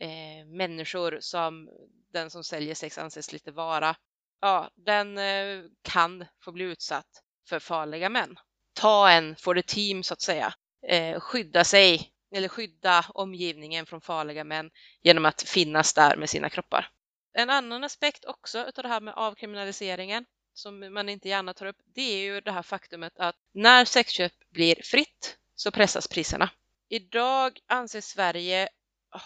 eh, 0.00 0.46
människor 0.46 1.18
som 1.20 1.70
den 2.12 2.30
som 2.30 2.44
säljer 2.44 2.74
sex 2.74 2.98
anses 2.98 3.32
lite 3.32 3.52
vara, 3.52 3.96
ja, 4.40 4.70
den 4.74 5.18
eh, 5.18 5.64
kan 5.82 6.26
få 6.44 6.52
bli 6.52 6.64
utsatt 6.64 7.22
för 7.48 7.58
farliga 7.58 8.08
män. 8.08 8.36
Ta 8.74 9.10
en 9.10 9.36
for 9.36 9.54
the 9.54 9.62
team 9.62 10.02
så 10.02 10.14
att 10.14 10.22
säga. 10.22 10.54
Eh, 10.88 11.20
skydda 11.20 11.64
sig 11.64 12.10
eller 12.34 12.48
skydda 12.48 13.04
omgivningen 13.08 13.86
från 13.86 14.00
farliga 14.00 14.44
män 14.44 14.70
genom 15.02 15.24
att 15.24 15.42
finnas 15.42 15.94
där 15.94 16.16
med 16.16 16.30
sina 16.30 16.50
kroppar. 16.50 16.90
En 17.32 17.50
annan 17.50 17.84
aspekt 17.84 18.24
också 18.24 18.58
av 18.58 18.82
det 18.82 18.88
här 18.88 19.00
med 19.00 19.14
avkriminaliseringen 19.14 20.24
som 20.54 20.94
man 20.94 21.08
inte 21.08 21.28
gärna 21.28 21.54
tar 21.54 21.66
upp, 21.66 21.76
det 21.94 22.00
är 22.00 22.24
ju 22.24 22.40
det 22.40 22.52
här 22.52 22.62
faktumet 22.62 23.12
att 23.18 23.36
när 23.54 23.84
sexköp 23.84 24.32
blir 24.50 24.82
fritt 24.82 25.36
så 25.54 25.70
pressas 25.70 26.08
priserna. 26.08 26.50
Idag 26.94 27.58
anses 27.66 28.06
Sverige 28.06 28.68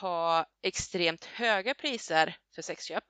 ha 0.01 0.47
extremt 0.63 1.25
höga 1.25 1.75
priser 1.75 2.37
för 2.55 2.63
sexköp. 2.63 3.05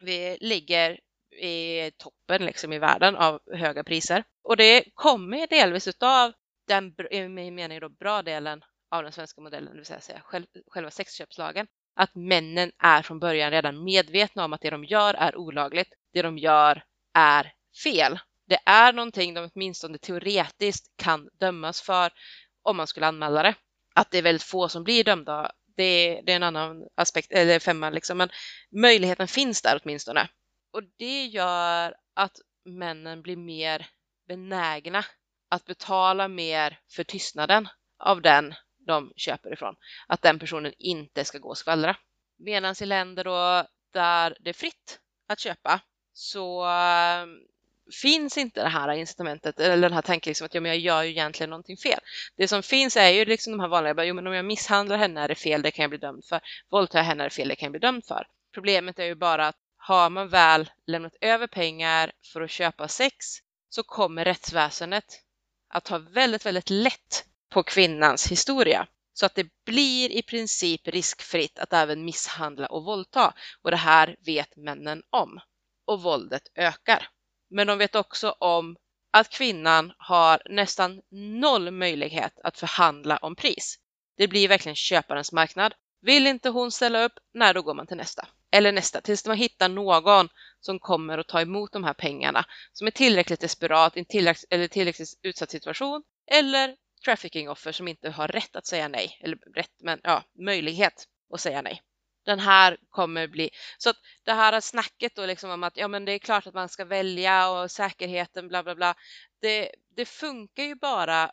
Vi 0.00 0.38
ligger 0.40 1.00
i 1.42 1.90
toppen 1.90 2.44
liksom 2.46 2.72
i 2.72 2.78
världen 2.78 3.16
av 3.16 3.40
höga 3.52 3.84
priser 3.84 4.24
och 4.44 4.56
det 4.56 4.84
kommer 4.94 5.46
delvis 5.46 5.88
utav 5.88 6.32
den, 6.66 6.94
i 7.10 7.28
min 7.28 7.54
mening 7.54 7.80
då, 7.80 7.88
bra 7.88 8.22
delen 8.22 8.64
av 8.90 9.02
den 9.02 9.12
svenska 9.12 9.40
modellen, 9.40 9.72
det 9.72 9.76
vill 9.76 10.02
säga 10.02 10.22
själva 10.66 10.90
sexköpslagen. 10.90 11.66
Att 11.96 12.14
männen 12.14 12.72
är 12.78 13.02
från 13.02 13.18
början 13.18 13.50
redan 13.50 13.84
medvetna 13.84 14.44
om 14.44 14.52
att 14.52 14.60
det 14.60 14.70
de 14.70 14.84
gör 14.84 15.14
är 15.14 15.36
olagligt. 15.36 15.92
Det 16.12 16.22
de 16.22 16.38
gör 16.38 16.84
är 17.14 17.52
fel. 17.84 18.18
Det 18.46 18.58
är 18.66 18.92
någonting 18.92 19.34
de 19.34 19.50
åtminstone 19.54 19.98
teoretiskt 19.98 20.96
kan 20.96 21.28
dömas 21.40 21.82
för 21.82 22.12
om 22.62 22.76
man 22.76 22.86
skulle 22.86 23.06
anmäla 23.06 23.42
det. 23.42 23.54
Att 23.98 24.10
det 24.10 24.18
är 24.18 24.22
väldigt 24.22 24.42
få 24.42 24.68
som 24.68 24.84
blir 24.84 25.04
dömda, 25.04 25.52
det 25.76 25.82
är, 25.82 26.22
det 26.22 26.32
är 26.32 26.36
en 26.36 26.42
annan 26.42 26.88
aspekt, 26.94 27.32
eller 27.32 27.58
femma 27.58 27.90
liksom, 27.90 28.18
men 28.18 28.30
möjligheten 28.70 29.28
finns 29.28 29.62
där 29.62 29.80
åtminstone. 29.82 30.28
Och 30.72 30.82
det 30.98 31.26
gör 31.26 31.94
att 32.14 32.32
männen 32.64 33.22
blir 33.22 33.36
mer 33.36 33.86
benägna 34.28 35.04
att 35.50 35.64
betala 35.64 36.28
mer 36.28 36.80
för 36.90 37.04
tystnaden 37.04 37.68
av 37.98 38.22
den 38.22 38.54
de 38.86 39.12
köper 39.16 39.52
ifrån. 39.52 39.74
Att 40.06 40.22
den 40.22 40.38
personen 40.38 40.72
inte 40.78 41.24
ska 41.24 41.38
gå 41.38 41.48
och 41.48 41.58
skvallra. 41.58 41.96
Medan 42.38 42.74
i 42.80 42.86
länder 42.86 43.24
då 43.24 43.66
där 43.92 44.36
det 44.40 44.50
är 44.50 44.54
fritt 44.54 44.98
att 45.28 45.40
köpa 45.40 45.80
så 46.12 46.64
finns 48.02 48.38
inte 48.38 48.62
det 48.62 48.68
här 48.68 48.92
incitamentet 48.92 49.60
eller 49.60 49.88
den 49.88 49.92
här 49.92 50.02
tanken 50.02 50.30
liksom 50.30 50.44
att 50.44 50.54
ja, 50.54 50.60
men 50.60 50.70
jag 50.70 50.78
gör 50.78 51.02
ju 51.02 51.10
egentligen 51.10 51.50
någonting 51.50 51.76
fel. 51.76 52.00
Det 52.36 52.48
som 52.48 52.62
finns 52.62 52.96
är 52.96 53.08
ju 53.08 53.24
liksom 53.24 53.52
de 53.52 53.60
här 53.60 53.68
vanliga, 53.68 53.94
bara, 53.94 54.06
jo, 54.06 54.14
men 54.14 54.26
om 54.26 54.32
jag 54.34 54.44
misshandlar 54.44 54.96
henne 54.96 55.20
är 55.20 55.28
det 55.28 55.34
fel, 55.34 55.62
det 55.62 55.70
kan 55.70 55.82
jag 55.82 55.90
bli 55.90 55.98
dömd 55.98 56.24
för. 56.24 56.40
Våldtar 56.70 56.98
jag 56.98 57.04
henne 57.04 57.24
är 57.24 57.28
det 57.28 57.34
fel, 57.34 57.48
det 57.48 57.56
kan 57.56 57.66
jag 57.66 57.72
bli 57.72 57.80
dömd 57.80 58.04
för. 58.04 58.26
Problemet 58.54 58.98
är 58.98 59.04
ju 59.04 59.14
bara 59.14 59.46
att 59.46 59.56
har 59.76 60.10
man 60.10 60.28
väl 60.28 60.70
lämnat 60.86 61.14
över 61.20 61.46
pengar 61.46 62.12
för 62.32 62.40
att 62.40 62.50
köpa 62.50 62.88
sex 62.88 63.14
så 63.68 63.82
kommer 63.82 64.24
rättsväsendet 64.24 65.04
att 65.68 65.84
ta 65.84 65.98
väldigt, 65.98 66.46
väldigt 66.46 66.70
lätt 66.70 67.24
på 67.50 67.62
kvinnans 67.62 68.32
historia. 68.32 68.86
Så 69.12 69.26
att 69.26 69.34
det 69.34 69.46
blir 69.66 70.10
i 70.10 70.22
princip 70.22 70.88
riskfritt 70.88 71.58
att 71.58 71.72
även 71.72 72.04
misshandla 72.04 72.66
och 72.66 72.84
våldta. 72.84 73.34
Och 73.62 73.70
det 73.70 73.76
här 73.76 74.16
vet 74.26 74.56
männen 74.56 75.02
om. 75.10 75.40
Och 75.86 76.02
våldet 76.02 76.42
ökar. 76.54 77.08
Men 77.50 77.66
de 77.66 77.78
vet 77.78 77.94
också 77.94 78.30
om 78.30 78.76
att 79.10 79.28
kvinnan 79.28 79.92
har 79.98 80.42
nästan 80.50 81.02
noll 81.10 81.70
möjlighet 81.70 82.40
att 82.44 82.58
förhandla 82.58 83.16
om 83.16 83.36
pris. 83.36 83.78
Det 84.16 84.28
blir 84.28 84.48
verkligen 84.48 84.76
köparens 84.76 85.32
marknad. 85.32 85.74
Vill 86.00 86.26
inte 86.26 86.48
hon 86.48 86.72
ställa 86.72 87.04
upp, 87.04 87.12
nej 87.34 87.54
då 87.54 87.62
går 87.62 87.74
man 87.74 87.86
till 87.86 87.96
nästa. 87.96 88.28
Eller 88.50 88.72
nästa, 88.72 89.00
tills 89.00 89.26
man 89.26 89.36
hittar 89.36 89.68
någon 89.68 90.28
som 90.60 90.78
kommer 90.78 91.18
att 91.18 91.28
ta 91.28 91.40
emot 91.40 91.72
de 91.72 91.84
här 91.84 91.94
pengarna, 91.94 92.44
som 92.72 92.86
är 92.86 92.90
tillräckligt 92.90 93.40
desperat, 93.40 93.96
i 93.96 93.98
en 93.98 94.04
tillräckligt, 94.04 94.52
eller 94.52 94.68
tillräckligt 94.68 95.08
utsatt 95.22 95.50
situation, 95.50 96.02
eller 96.30 96.76
trafficking-offer 97.04 97.72
som 97.72 97.88
inte 97.88 98.10
har 98.10 98.28
rätt 98.28 98.56
att 98.56 98.66
säga 98.66 98.88
nej, 98.88 99.18
eller 99.20 99.36
rätt, 99.54 99.72
men 99.82 100.00
ja, 100.02 100.22
möjlighet 100.38 101.04
att 101.34 101.40
säga 101.40 101.62
nej 101.62 101.82
den 102.28 102.40
här 102.40 102.76
kommer 102.90 103.26
bli... 103.26 103.50
Så 103.78 103.90
att 103.90 103.96
det 104.24 104.32
här 104.32 104.60
snacket 104.60 105.14
då 105.16 105.26
liksom 105.26 105.50
om 105.50 105.62
att 105.64 105.76
ja, 105.76 105.88
men 105.88 106.04
det 106.04 106.12
är 106.12 106.18
klart 106.18 106.46
att 106.46 106.54
man 106.54 106.68
ska 106.68 106.84
välja 106.84 107.50
och 107.50 107.70
säkerheten 107.70 108.48
bla 108.48 108.62
bla 108.62 108.74
bla. 108.74 108.94
Det, 109.40 109.70
det 109.96 110.04
funkar 110.04 110.62
ju 110.62 110.74
bara 110.74 111.30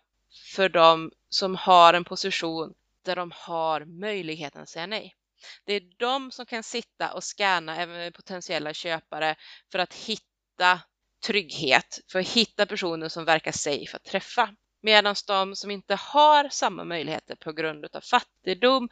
för 0.56 0.70
dem 0.70 1.12
som 1.30 1.56
har 1.56 1.94
en 1.94 2.04
position 2.04 2.74
där 3.06 3.16
de 3.16 3.32
har 3.36 3.86
möjligheten 3.86 4.62
att 4.62 4.70
säga 4.70 4.88
nej. 4.88 5.16
Det 5.66 5.74
är 5.74 5.82
de 5.98 6.32
som 6.32 6.46
kan 6.46 6.64
sitta 6.64 7.14
och 7.14 7.24
scanna 7.24 7.78
även 7.78 8.14
potentiella 8.14 8.74
köpare 8.74 9.36
för 9.72 9.80
att 9.80 9.94
hitta 9.94 10.82
trygghet, 11.26 12.00
för 12.12 12.20
att 12.20 12.28
hitta 12.28 12.66
personer 12.66 13.10
som 13.10 13.26
verkar 13.26 13.52
safe 13.52 13.98
att 13.98 14.04
träffa. 14.04 14.56
Medan 14.86 15.16
de 15.28 15.56
som 15.56 15.72
inte 15.72 15.96
har 15.96 16.50
samma 16.50 16.84
möjligheter 16.84 17.36
på 17.36 17.52
grund 17.52 17.86
av 17.86 18.02
fattigdom, 18.02 18.90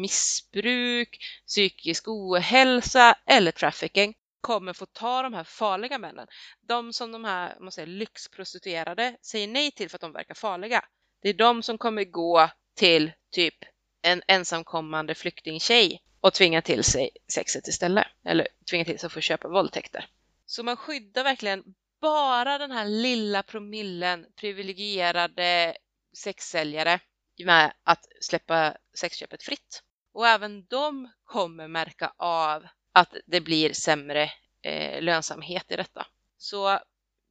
missbruk, 0.00 1.18
psykisk 1.46 2.08
ohälsa 2.08 3.14
eller 3.26 3.52
trafficking 3.52 4.14
kommer 4.40 4.72
få 4.72 4.86
ta 4.86 5.22
de 5.22 5.34
här 5.34 5.44
farliga 5.44 5.98
männen. 5.98 6.26
De 6.68 6.92
som 6.92 7.12
de 7.12 7.24
här 7.24 7.56
man 7.60 7.72
säger, 7.72 7.86
lyxprostituerade 7.86 9.16
säger 9.22 9.48
nej 9.48 9.70
till 9.70 9.90
för 9.90 9.96
att 9.96 10.00
de 10.00 10.12
verkar 10.12 10.34
farliga. 10.34 10.84
Det 11.22 11.28
är 11.28 11.34
de 11.34 11.62
som 11.62 11.78
kommer 11.78 12.04
gå 12.04 12.50
till 12.76 13.12
typ 13.32 13.54
en 14.02 14.22
ensamkommande 14.26 15.14
flyktingtjej 15.14 16.02
och 16.20 16.34
tvinga 16.34 16.62
till 16.62 16.84
sig 16.84 17.10
sexet 17.32 17.68
istället. 17.68 18.06
Eller 18.24 18.48
tvinga 18.70 18.84
till 18.84 18.98
sig 18.98 19.06
att 19.06 19.12
få 19.12 19.20
köpa 19.20 19.48
våldtäkter. 19.48 20.06
Så 20.46 20.62
man 20.62 20.76
skyddar 20.76 21.24
verkligen 21.24 21.64
bara 22.00 22.58
den 22.58 22.70
här 22.70 22.84
lilla 22.84 23.42
promillen 23.42 24.26
privilegierade 24.36 25.76
sexsäljare 26.16 27.00
med 27.44 27.72
att 27.84 28.06
släppa 28.20 28.76
sexköpet 28.94 29.42
fritt. 29.42 29.82
Och 30.12 30.26
även 30.26 30.66
de 30.66 31.10
kommer 31.24 31.68
märka 31.68 32.12
av 32.16 32.66
att 32.92 33.14
det 33.26 33.40
blir 33.40 33.72
sämre 33.72 34.30
eh, 34.62 35.02
lönsamhet 35.02 35.72
i 35.72 35.76
detta. 35.76 36.06
Så 36.38 36.80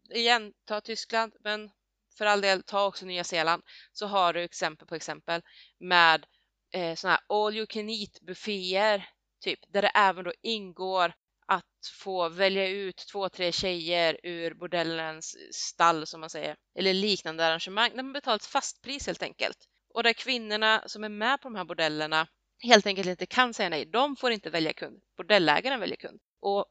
igen, 0.10 0.53
ta 0.65 0.82
Tyskland, 0.82 1.34
men 1.43 1.71
för 2.17 2.25
all 2.25 2.41
del, 2.41 2.63
ta 2.63 2.86
också 2.86 3.06
Nya 3.06 3.23
Zeeland, 3.23 3.63
så 3.93 4.08
har 4.08 4.34
du 4.34 4.41
exempel 4.41 4.88
på 4.88 4.95
exempel 4.95 5.41
med 5.80 6.25
eh, 6.71 6.95
sådana 6.95 7.15
här 7.15 7.45
all 7.45 7.56
you 7.56 7.65
can 7.65 7.89
eat 7.89 8.21
bufféer, 8.21 9.10
typ, 9.41 9.60
där 9.67 9.82
det 9.82 9.91
även 9.95 10.23
då 10.23 10.34
ingår 10.41 11.13
att 11.48 11.92
få 11.94 12.30
välja 12.30 12.68
ut 12.68 13.06
två, 13.12 13.30
tre 13.30 13.52
tjejer 13.52 14.18
ur 14.24 14.54
bordellens 14.54 15.36
stall 15.52 16.08
som 16.08 16.20
man 16.20 16.30
säger, 16.30 16.56
eller 16.76 16.94
liknande 16.94 17.46
arrangemang 17.48 17.90
där 17.90 18.04
man 18.04 18.14
betalar 18.14 18.36
ett 18.36 18.46
fast 18.46 18.82
pris 18.82 19.08
helt 19.08 19.24
enkelt. 19.24 19.58
Och 19.94 20.04
där 20.04 20.14
kvinnorna 20.14 20.84
som 20.86 21.04
är 21.04 21.10
med 21.10 21.42
på 21.42 21.50
de 21.50 21.56
här 21.56 21.66
bordellerna 21.66 22.28
helt 22.64 22.86
enkelt 22.86 23.08
inte 23.08 23.26
kan 23.26 23.54
säga 23.54 23.70
nej. 23.70 23.86
De 23.86 24.16
får 24.16 24.32
inte 24.32 24.50
välja 24.50 24.74
kund. 24.74 25.02
Bordellägaren 25.18 25.80
väljer 25.80 25.98
kund. 25.98 26.20
Och 26.40 26.66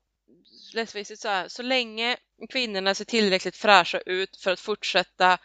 lättvisigt 0.75 1.21
så 1.21 1.29
här, 1.29 1.49
så 1.49 1.62
länge 1.62 2.17
kvinnorna 2.49 2.95
ser 2.95 3.05
tillräckligt 3.05 3.57
fräscha 3.57 3.99
ut 3.99 4.37
för 4.37 4.51
att 4.51 4.61
fortsätta 4.61 5.39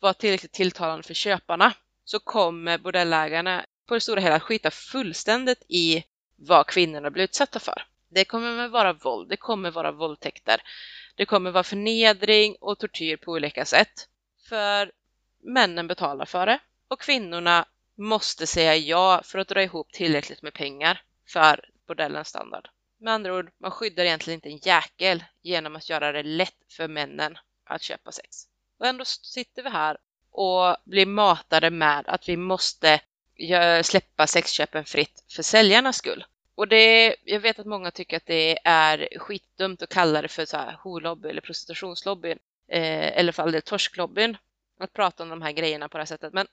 vara 0.00 0.14
tillräckligt 0.14 0.52
tilltalande 0.52 1.02
för 1.02 1.14
köparna 1.14 1.72
så 2.04 2.18
kommer 2.18 2.78
bordellägarna 2.78 3.64
på 3.86 3.94
det 3.94 4.00
stora 4.00 4.20
hela 4.20 4.40
skita 4.40 4.70
fullständigt 4.70 5.62
i 5.68 6.04
vad 6.36 6.66
kvinnorna 6.66 7.10
blir 7.10 7.24
utsatta 7.24 7.58
för. 7.58 7.82
Det 8.08 8.24
kommer 8.24 8.68
vara 8.68 8.92
våld, 8.92 9.28
det 9.28 9.36
kommer 9.36 9.70
vara 9.70 9.92
våldtäkter, 9.92 10.62
det 11.14 11.26
kommer 11.26 11.50
vara 11.50 11.64
förnedring 11.64 12.56
och 12.60 12.78
tortyr 12.78 13.16
på 13.16 13.32
olika 13.32 13.64
sätt. 13.64 14.08
För 14.48 14.92
männen 15.42 15.86
betalar 15.86 16.24
för 16.24 16.46
det 16.46 16.58
och 16.88 17.00
kvinnorna 17.00 17.66
måste 17.96 18.46
säga 18.46 18.76
ja 18.76 19.20
för 19.24 19.38
att 19.38 19.48
dra 19.48 19.62
ihop 19.62 19.92
tillräckligt 19.92 20.42
med 20.42 20.54
pengar 20.54 21.02
för 21.28 21.64
bordellens 21.86 22.28
standard. 22.28 22.68
Med 23.00 23.12
andra 23.12 23.34
ord, 23.34 23.50
man 23.58 23.70
skyddar 23.70 24.04
egentligen 24.04 24.36
inte 24.36 24.48
en 24.48 24.56
jäkel 24.56 25.24
genom 25.42 25.76
att 25.76 25.88
göra 25.88 26.12
det 26.12 26.22
lätt 26.22 26.72
för 26.76 26.88
männen 26.88 27.38
att 27.64 27.82
köpa 27.82 28.12
sex. 28.12 28.28
Och 28.78 28.86
ändå 28.86 29.04
sitter 29.04 29.62
vi 29.62 29.70
här 29.70 29.96
och 30.30 30.76
blir 30.84 31.06
matade 31.06 31.70
med 31.70 32.08
att 32.08 32.28
vi 32.28 32.36
måste 32.36 33.00
släppa 33.82 34.26
sexköpen 34.26 34.84
fritt 34.84 35.24
för 35.36 35.42
säljarnas 35.42 35.96
skull. 35.96 36.24
Och 36.58 36.68
det, 36.68 37.16
jag 37.24 37.40
vet 37.40 37.58
att 37.58 37.66
många 37.66 37.90
tycker 37.90 38.16
att 38.16 38.26
det 38.26 38.58
är 38.64 39.18
skitdumt 39.18 39.82
att 39.82 39.88
kalla 39.88 40.22
det 40.22 40.28
för 40.28 40.44
så 40.44 40.56
här 40.56 40.78
horlobby 40.82 41.28
eller 41.28 41.40
prostitutionslobbyn 41.40 42.38
eh, 42.68 43.18
eller 43.18 43.32
för 43.32 43.42
all 43.42 43.52
del 43.52 43.62
torsklobbyn 43.62 44.36
att 44.80 44.92
prata 44.92 45.22
om 45.22 45.28
de 45.28 45.42
här 45.42 45.52
grejerna 45.52 45.88
på 45.88 45.96
det 45.96 46.00
här 46.00 46.06
sättet. 46.06 46.32
Men 46.32 46.46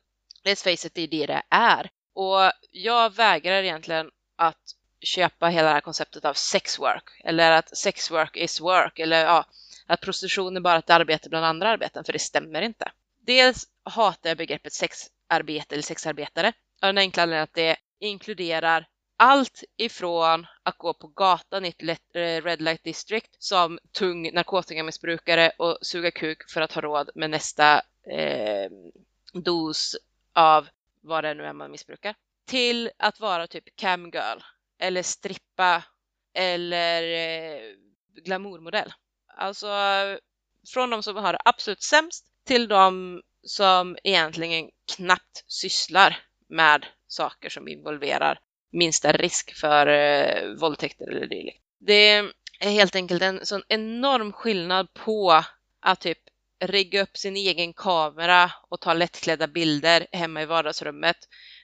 let's 0.43 0.63
face 0.63 0.87
it, 0.87 0.93
det 0.93 1.01
är 1.01 1.07
det 1.07 1.25
det 1.25 1.41
är. 1.49 1.89
Och 2.13 2.51
jag 2.71 3.15
vägrar 3.15 3.63
egentligen 3.63 4.11
att 4.35 4.75
köpa 5.01 5.47
hela 5.47 5.67
det 5.67 5.73
här 5.73 5.81
konceptet 5.81 6.25
av 6.25 6.33
sex 6.33 6.79
work 6.79 7.21
eller 7.23 7.51
att 7.51 7.77
sex 7.77 8.11
work 8.11 8.37
is 8.37 8.61
work 8.61 8.99
eller 8.99 9.25
ja, 9.25 9.45
att 9.85 10.01
prostitution 10.01 10.57
är 10.57 10.61
bara 10.61 10.77
ett 10.77 10.89
arbete 10.89 11.29
bland 11.29 11.45
andra 11.45 11.69
arbeten, 11.69 12.03
för 12.03 12.13
det 12.13 12.19
stämmer 12.19 12.61
inte. 12.61 12.91
Dels 13.21 13.67
hatar 13.83 14.29
jag 14.29 14.37
begreppet 14.37 14.73
sexarbete 14.73 15.75
eller 15.75 15.83
sexarbetare 15.83 16.47
av 16.81 16.87
den 16.87 16.97
enkla 16.97 17.23
anledningen 17.23 17.43
att 17.43 17.53
det 17.53 17.77
inkluderar 17.99 18.87
allt 19.17 19.63
ifrån 19.77 20.47
att 20.63 20.77
gå 20.77 20.93
på 20.93 21.07
gatan 21.07 21.65
i 21.65 21.67
ett 21.67 22.15
eh, 22.15 22.19
Red 22.19 22.61
Light 22.61 22.83
District 22.83 23.43
som 23.43 23.79
tung 23.91 24.33
narkotikamissbrukare 24.33 25.51
och 25.57 25.77
suga 25.81 26.11
kuk 26.11 26.49
för 26.49 26.61
att 26.61 26.71
ha 26.73 26.81
råd 26.81 27.09
med 27.15 27.29
nästa 27.29 27.81
eh, 28.11 28.69
dos 29.33 29.95
av 30.33 30.67
vad 31.01 31.23
det 31.23 31.33
nu 31.33 31.43
är 31.43 31.53
man 31.53 31.71
missbrukar 31.71 32.15
till 32.45 32.91
att 32.97 33.19
vara 33.19 33.47
typ 33.47 33.75
camgirl 33.75 34.39
eller 34.79 35.03
strippa 35.03 35.83
eller 36.33 37.03
eh, 37.03 37.75
glamourmodell. 38.23 38.93
Alltså 39.27 39.67
från 40.73 40.89
de 40.89 41.03
som 41.03 41.15
har 41.15 41.33
det 41.33 41.39
absolut 41.45 41.83
sämst 41.83 42.25
till 42.43 42.67
de 42.67 43.21
som 43.43 43.97
egentligen 44.03 44.69
knappt 44.95 45.43
sysslar 45.47 46.19
med 46.47 46.85
saker 47.07 47.49
som 47.49 47.67
involverar 47.67 48.39
minsta 48.75 49.11
risk 49.11 49.55
för 49.55 49.87
eh, 49.87 50.53
våldtäkter 50.59 51.07
eller 51.07 51.27
dylikt. 51.27 51.61
Det 51.79 52.09
är 52.59 52.69
helt 52.69 52.95
enkelt 52.95 53.21
en 53.21 53.45
sån 53.45 53.63
enorm 53.67 54.33
skillnad 54.33 54.93
på 54.93 55.43
att 55.81 56.01
typ 56.01 56.17
rigga 56.63 57.01
upp 57.01 57.17
sin 57.17 57.35
egen 57.35 57.73
kamera 57.73 58.51
och 58.69 58.81
ta 58.81 58.93
lättklädda 58.93 59.47
bilder 59.47 60.07
hemma 60.11 60.41
i 60.41 60.45
vardagsrummet 60.45 61.17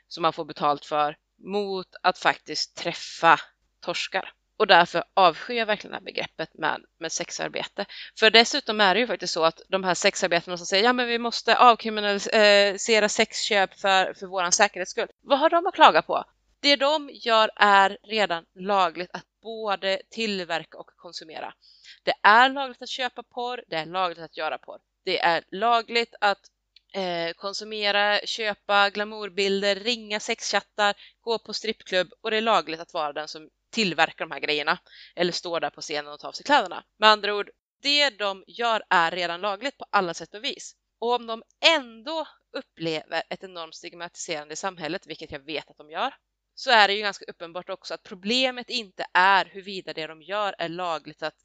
som 0.07 0.21
man 0.21 0.33
får 0.33 0.45
betalt 0.45 0.85
för 0.85 1.15
mot 1.43 1.87
att 2.03 2.19
faktiskt 2.19 2.75
träffa 2.75 3.39
torskar. 3.79 4.33
Och 4.57 4.67
därför 4.67 5.03
avskyr 5.13 5.55
jag 5.55 5.65
verkligen 5.65 5.91
det 5.91 5.97
här 5.97 6.03
begreppet 6.05 6.49
med, 6.53 6.81
med 6.99 7.11
sexarbete. 7.11 7.85
För 8.19 8.29
dessutom 8.29 8.81
är 8.81 8.93
det 8.93 8.99
ju 8.99 9.07
faktiskt 9.07 9.33
så 9.33 9.43
att 9.43 9.61
de 9.69 9.83
här 9.83 9.93
sexarbetarna 9.93 10.57
som 10.57 10.65
säger 10.65 10.83
ja 10.83 10.93
men 10.93 11.07
vi 11.07 11.17
måste 11.17 11.57
avkriminalisera 11.57 13.09
sexköp 13.09 13.79
för, 13.79 14.13
för 14.13 14.27
vår 14.27 14.51
säkerhets 14.51 14.91
skull. 14.91 15.07
Vad 15.21 15.39
har 15.39 15.49
de 15.49 15.67
att 15.67 15.75
klaga 15.75 16.01
på? 16.01 16.23
Det 16.61 16.75
de 16.75 17.09
gör 17.13 17.51
är 17.55 17.97
redan 18.03 18.45
lagligt 18.55 19.09
att 19.13 19.25
både 19.41 20.01
tillverka 20.09 20.77
och 20.77 20.87
konsumera. 20.97 21.53
Det 22.03 22.13
är 22.23 22.49
lagligt 22.49 22.81
att 22.81 22.89
köpa 22.89 23.23
porr, 23.23 23.63
det 23.67 23.75
är 23.75 23.85
lagligt 23.85 24.23
att 24.23 24.37
göra 24.37 24.57
porr. 24.57 24.79
Det 25.05 25.19
är 25.19 25.43
lagligt 25.51 26.15
att 26.21 26.39
eh, 26.93 27.33
konsumera, 27.33 28.19
köpa 28.25 28.89
glamourbilder, 28.89 29.75
ringa 29.75 30.19
sexchattar, 30.19 30.95
gå 31.21 31.39
på 31.39 31.53
strippklubb 31.53 32.13
och 32.21 32.31
det 32.31 32.37
är 32.37 32.41
lagligt 32.41 32.79
att 32.79 32.93
vara 32.93 33.13
den 33.13 33.27
som 33.27 33.49
tillverkar 33.69 34.25
de 34.25 34.31
här 34.31 34.39
grejerna 34.39 34.79
eller 35.15 35.31
står 35.31 35.59
där 35.59 35.69
på 35.69 35.81
scenen 35.81 36.13
och 36.13 36.19
tar 36.19 36.27
av 36.27 36.31
sig 36.31 36.45
kläderna. 36.45 36.83
Med 36.97 37.09
andra 37.09 37.35
ord, 37.35 37.49
det 37.81 38.09
de 38.09 38.43
gör 38.47 38.83
är 38.89 39.11
redan 39.11 39.41
lagligt 39.41 39.77
på 39.77 39.85
alla 39.89 40.13
sätt 40.13 40.33
och 40.33 40.43
vis. 40.43 40.75
Och 40.99 41.15
om 41.15 41.27
de 41.27 41.43
ändå 41.65 42.27
upplever 42.51 43.23
ett 43.29 43.43
enormt 43.43 43.75
stigmatiserande 43.75 44.53
i 44.53 44.55
samhället, 44.55 45.07
vilket 45.07 45.31
jag 45.31 45.39
vet 45.39 45.69
att 45.69 45.77
de 45.77 45.91
gör, 45.91 46.13
så 46.55 46.71
är 46.71 46.87
det 46.87 46.93
ju 46.93 47.01
ganska 47.01 47.25
uppenbart 47.25 47.69
också 47.69 47.93
att 47.93 48.03
problemet 48.03 48.69
inte 48.69 49.05
är 49.13 49.45
huruvida 49.45 49.93
det 49.93 50.07
de 50.07 50.21
gör 50.21 50.55
är 50.57 50.69
lagligt 50.69 51.23
att 51.23 51.35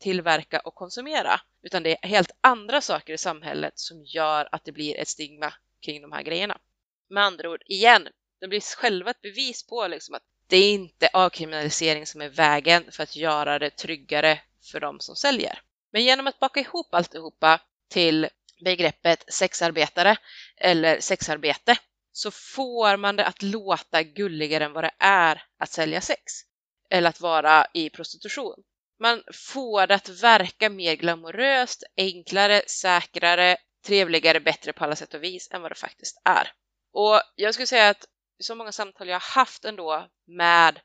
tillverka 0.00 0.60
och 0.60 0.74
konsumera, 0.74 1.40
utan 1.62 1.82
det 1.82 2.04
är 2.04 2.08
helt 2.08 2.30
andra 2.40 2.80
saker 2.80 3.12
i 3.12 3.18
samhället 3.18 3.78
som 3.78 4.04
gör 4.04 4.48
att 4.52 4.64
det 4.64 4.72
blir 4.72 4.98
ett 4.98 5.08
stigma 5.08 5.54
kring 5.80 6.02
de 6.02 6.12
här 6.12 6.22
grejerna. 6.22 6.58
Med 7.08 7.24
andra 7.24 7.50
ord, 7.50 7.62
igen, 7.66 8.08
det 8.40 8.48
blir 8.48 8.76
själva 8.76 9.10
ett 9.10 9.22
bevis 9.22 9.66
på 9.66 9.86
liksom 9.86 10.14
att 10.14 10.22
det 10.46 10.56
är 10.56 10.72
inte 10.72 11.08
avkriminalisering 11.12 12.06
som 12.06 12.20
är 12.20 12.28
vägen 12.28 12.84
för 12.90 13.02
att 13.02 13.16
göra 13.16 13.58
det 13.58 13.70
tryggare 13.70 14.40
för 14.72 14.80
de 14.80 15.00
som 15.00 15.16
säljer. 15.16 15.62
Men 15.92 16.04
genom 16.04 16.26
att 16.26 16.40
baka 16.40 16.60
ihop 16.60 16.94
alltihopa 16.94 17.60
till 17.88 18.28
begreppet 18.64 19.32
sexarbetare 19.32 20.16
eller 20.56 21.00
sexarbete 21.00 21.76
så 22.12 22.30
får 22.30 22.96
man 22.96 23.16
det 23.16 23.26
att 23.26 23.42
låta 23.42 24.02
gulligare 24.02 24.64
än 24.64 24.72
vad 24.72 24.84
det 24.84 24.94
är 24.98 25.42
att 25.58 25.70
sälja 25.72 26.00
sex 26.00 26.32
eller 26.90 27.08
att 27.08 27.20
vara 27.20 27.66
i 27.74 27.90
prostitution. 27.90 28.62
Man 29.00 29.22
får 29.32 29.86
det 29.86 29.94
att 29.94 30.08
verka 30.08 30.70
mer 30.70 30.94
glamoröst, 30.96 31.82
enklare, 31.96 32.62
säkrare, 32.66 33.56
trevligare, 33.86 34.40
bättre 34.40 34.72
på 34.72 34.84
alla 34.84 34.96
sätt 34.96 35.14
och 35.14 35.22
vis 35.22 35.48
än 35.50 35.62
vad 35.62 35.70
det 35.70 35.74
faktiskt 35.74 36.20
är. 36.24 36.52
Och 36.92 37.20
jag 37.36 37.54
skulle 37.54 37.66
säga 37.66 37.88
att 37.88 38.04
så 38.40 38.54
många 38.54 38.72
samtal 38.72 39.08
jag 39.08 39.14
har 39.14 39.34
haft 39.34 39.64
ändå 39.64 40.08
med 40.26 40.80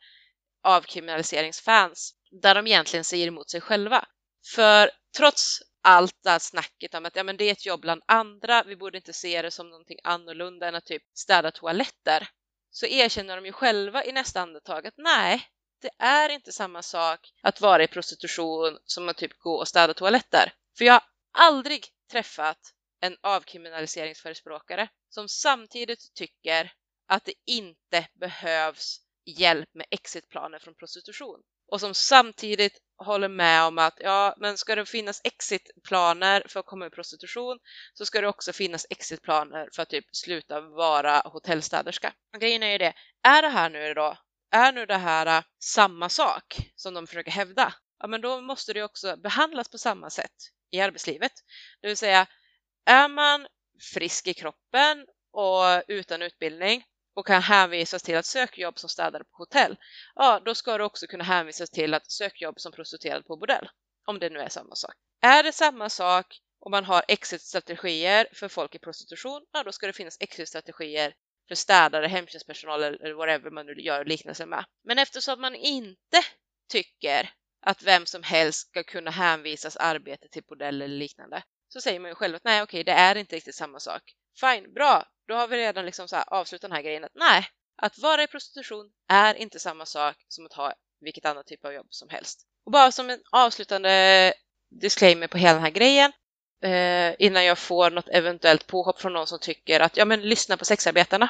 avkriminaliseringsfans 0.63 2.13
där 2.41 2.55
de 2.55 2.67
egentligen 2.67 3.03
säger 3.03 3.27
emot 3.27 3.49
sig 3.49 3.61
själva. 3.61 4.05
För 4.55 4.91
trots 5.17 5.61
allt 5.81 6.23
det 6.23 6.29
här 6.29 6.39
snacket 6.39 6.93
om 6.93 7.05
att 7.05 7.15
ja, 7.15 7.23
men 7.23 7.37
det 7.37 7.43
är 7.43 7.51
ett 7.51 7.65
jobb 7.65 7.81
bland 7.81 8.03
andra, 8.05 8.63
vi 8.63 8.75
borde 8.75 8.97
inte 8.97 9.13
se 9.13 9.41
det 9.41 9.51
som 9.51 9.69
någonting 9.69 9.97
annorlunda 10.03 10.67
än 10.67 10.75
att 10.75 10.85
typ 10.85 11.03
städa 11.13 11.51
toaletter, 11.51 12.29
så 12.71 12.85
erkänner 12.85 13.35
de 13.35 13.45
ju 13.45 13.51
själva 13.51 14.05
i 14.05 14.11
nästa 14.11 14.41
andetag 14.41 14.87
att 14.87 14.97
nej, 14.97 15.47
det 15.81 15.89
är 15.99 16.29
inte 16.29 16.51
samma 16.51 16.81
sak 16.81 17.33
att 17.41 17.61
vara 17.61 17.83
i 17.83 17.87
prostitution 17.87 18.77
som 18.85 19.09
att 19.09 19.17
typ 19.17 19.39
gå 19.39 19.55
och 19.55 19.67
städa 19.67 19.93
toaletter. 19.93 20.53
För 20.77 20.85
jag 20.85 20.93
har 20.93 21.03
aldrig 21.31 21.87
träffat 22.11 22.73
en 22.99 23.17
avkriminaliseringsförespråkare 23.21 24.89
som 25.09 25.29
samtidigt 25.29 26.13
tycker 26.13 26.71
att 27.07 27.25
det 27.25 27.33
inte 27.45 28.07
behövs 28.13 29.01
hjälp 29.25 29.69
med 29.73 29.85
exitplaner 29.89 30.59
från 30.59 30.75
prostitution 30.75 31.41
och 31.71 31.79
som 31.79 31.93
samtidigt 31.93 32.77
håller 32.97 33.27
med 33.27 33.63
om 33.63 33.77
att 33.77 33.97
ja, 33.99 34.35
men 34.37 34.57
ska 34.57 34.75
det 34.75 34.85
finnas 34.85 35.21
exitplaner 35.23 36.43
för 36.47 36.59
att 36.59 36.65
komma 36.65 36.85
ur 36.85 36.89
prostitution 36.89 37.59
så 37.93 38.05
ska 38.05 38.21
det 38.21 38.27
också 38.27 38.53
finnas 38.53 38.85
exitplaner 38.89 39.69
för 39.75 39.83
att 39.83 39.89
typ 39.89 40.05
sluta 40.11 40.61
vara 40.61 41.21
hotellstäderska. 41.25 42.13
Grejen 42.39 42.63
är 42.63 42.71
ju 42.71 42.77
det, 42.77 42.93
är 43.23 43.41
det 43.41 43.49
här 43.49 43.69
nu 43.69 43.93
då, 43.93 44.17
är 44.51 44.71
nu 44.71 44.85
det 44.85 44.97
här 44.97 45.37
äh, 45.37 45.43
samma 45.59 46.09
sak 46.09 46.71
som 46.75 46.93
de 46.93 47.07
försöker 47.07 47.31
hävda? 47.31 47.73
Ja, 47.99 48.07
men 48.07 48.21
då 48.21 48.41
måste 48.41 48.73
det 48.73 48.83
också 48.83 49.17
behandlas 49.17 49.69
på 49.69 49.77
samma 49.77 50.09
sätt 50.09 50.35
i 50.71 50.79
arbetslivet. 50.79 51.31
Det 51.81 51.87
vill 51.87 51.97
säga, 51.97 52.27
är 52.85 53.07
man 53.07 53.47
frisk 53.93 54.27
i 54.27 54.33
kroppen 54.33 55.05
och 55.31 55.83
utan 55.87 56.21
utbildning 56.21 56.83
och 57.17 57.27
kan 57.27 57.41
hänvisas 57.41 58.03
till 58.03 58.17
att 58.17 58.25
söka 58.25 58.61
jobb 58.61 58.79
som 58.79 58.89
städare 58.89 59.23
på 59.23 59.37
hotell, 59.37 59.77
ja 60.15 60.41
då 60.45 60.55
ska 60.55 60.77
du 60.77 60.83
också 60.83 61.07
kunna 61.07 61.23
hänvisas 61.23 61.69
till 61.69 61.93
att 61.93 62.11
söka 62.11 62.35
jobb 62.39 62.59
som 62.59 62.71
prostituerad 62.71 63.25
på 63.25 63.37
bordell. 63.37 63.69
Om 64.05 64.19
det 64.19 64.29
nu 64.29 64.39
är 64.39 64.49
samma 64.49 64.75
sak. 64.75 64.93
Är 65.21 65.43
det 65.43 65.51
samma 65.51 65.89
sak 65.89 66.39
om 66.59 66.71
man 66.71 66.85
har 66.85 67.03
exitstrategier 67.07 68.27
för 68.33 68.47
folk 68.47 68.75
i 68.75 68.79
prostitution, 68.79 69.41
ja 69.51 69.63
då 69.63 69.71
ska 69.71 69.87
det 69.87 69.93
finnas 69.93 70.17
exitstrategier 70.19 71.13
för 71.47 71.55
städare, 71.55 72.07
hemtjänstpersonal 72.07 72.83
eller 72.83 73.13
whatever 73.13 73.51
man 73.51 73.65
nu 73.65 73.73
gör 73.73 74.05
liknelse 74.05 74.45
med. 74.45 74.65
Men 74.83 74.99
eftersom 74.99 75.41
man 75.41 75.55
inte 75.55 76.21
tycker 76.69 77.29
att 77.61 77.83
vem 77.83 78.05
som 78.05 78.23
helst 78.23 78.69
ska 78.69 78.83
kunna 78.83 79.11
hänvisas 79.11 79.77
arbete 79.77 80.27
till 80.31 80.43
bordell 80.43 80.81
eller 80.81 80.95
liknande 80.95 81.43
så 81.69 81.81
säger 81.81 81.99
man 81.99 82.11
ju 82.11 82.15
själv 82.15 82.35
att 82.35 82.43
nej 82.43 82.61
okej, 82.61 82.83
det 82.83 82.91
är 82.91 83.15
inte 83.15 83.35
riktigt 83.35 83.55
samma 83.55 83.79
sak. 83.79 84.01
Fine, 84.39 84.73
bra, 84.73 85.05
då 85.27 85.35
har 85.35 85.47
vi 85.47 85.57
redan 85.57 85.85
liksom 85.85 86.07
så 86.07 86.15
här 86.15 86.25
avslutat 86.27 86.61
den 86.61 86.71
här 86.71 86.81
grejen 86.81 87.03
att 87.03 87.15
nej, 87.15 87.47
att 87.77 87.97
vara 87.97 88.23
i 88.23 88.27
prostitution 88.27 88.89
är 89.07 89.35
inte 89.35 89.59
samma 89.59 89.85
sak 89.85 90.15
som 90.27 90.45
att 90.45 90.53
ha 90.53 90.73
vilket 91.01 91.25
annat 91.25 91.47
typ 91.47 91.65
av 91.65 91.73
jobb 91.73 91.87
som 91.89 92.09
helst. 92.09 92.47
Och 92.65 92.71
bara 92.71 92.91
som 92.91 93.09
en 93.09 93.21
avslutande 93.31 94.33
disclaimer 94.69 95.27
på 95.27 95.37
hela 95.37 95.53
den 95.53 95.63
här 95.63 95.69
grejen 95.69 96.11
eh, 96.63 97.15
innan 97.19 97.45
jag 97.45 97.57
får 97.57 97.91
något 97.91 98.09
eventuellt 98.09 98.67
påhopp 98.67 99.01
från 99.01 99.13
någon 99.13 99.27
som 99.27 99.39
tycker 99.39 99.79
att 99.79 99.97
ja 99.97 100.05
men 100.05 100.21
lyssna 100.21 100.57
på 100.57 100.65
sexarbetarna. 100.65 101.29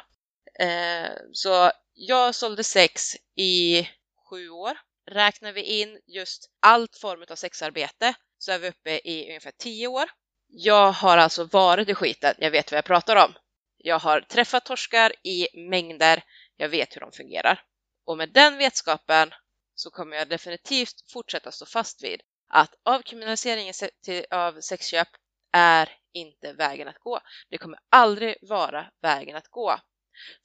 Eh, 0.60 1.12
så 1.34 1.72
jag 1.94 2.36
sålde 2.36 2.64
sex 2.64 3.16
i 3.36 3.84
sju 4.30 4.50
år. 4.50 4.78
Räknar 5.12 5.52
vi 5.52 5.62
in 5.62 6.00
just 6.06 6.50
allt 6.60 6.98
form 6.98 7.26
av 7.30 7.36
sexarbete 7.36 8.14
så 8.38 8.52
är 8.52 8.60
vi 8.60 8.70
uppe 8.70 8.92
i 9.04 9.28
ungefär 9.28 9.54
tio 9.58 9.88
år. 9.88 10.10
Jag 10.50 10.92
har 10.92 11.18
alltså 11.18 11.44
varit 11.44 11.90
i 11.90 11.96
skiten, 11.96 12.36
jag 12.38 12.52
vet 12.52 12.72
vad 12.72 12.78
jag 12.78 12.86
pratar 12.86 13.26
om. 13.26 13.34
Jag 13.78 14.00
har 14.00 14.22
träffat 14.22 14.66
torskar 14.66 15.14
i 15.24 15.48
mängder, 15.70 16.24
jag 16.58 16.70
vet 16.70 16.96
hur 16.96 17.02
de 17.02 17.12
fungerar. 17.12 17.64
Och 18.06 18.18
med 18.18 18.30
den 18.30 18.58
vetskapen 18.58 19.34
så 19.76 19.90
kommer 19.90 20.18
jag 20.18 20.30
definitivt 20.30 21.12
fortsätta 21.12 21.52
stå 21.52 21.66
fast 21.66 22.04
vid 22.04 22.22
att 22.50 22.74
avkriminaliseringen 22.84 23.74
av 24.32 24.62
sexköp 24.62 25.08
är 25.52 25.90
inte 26.14 26.54
vägen 26.54 26.88
att 26.88 27.00
gå. 27.00 27.20
Det 27.50 27.58
kommer 27.58 27.80
aldrig 27.90 28.38
vara 28.42 28.92
vägen 29.02 29.36
att 29.36 29.48
gå. 29.48 29.80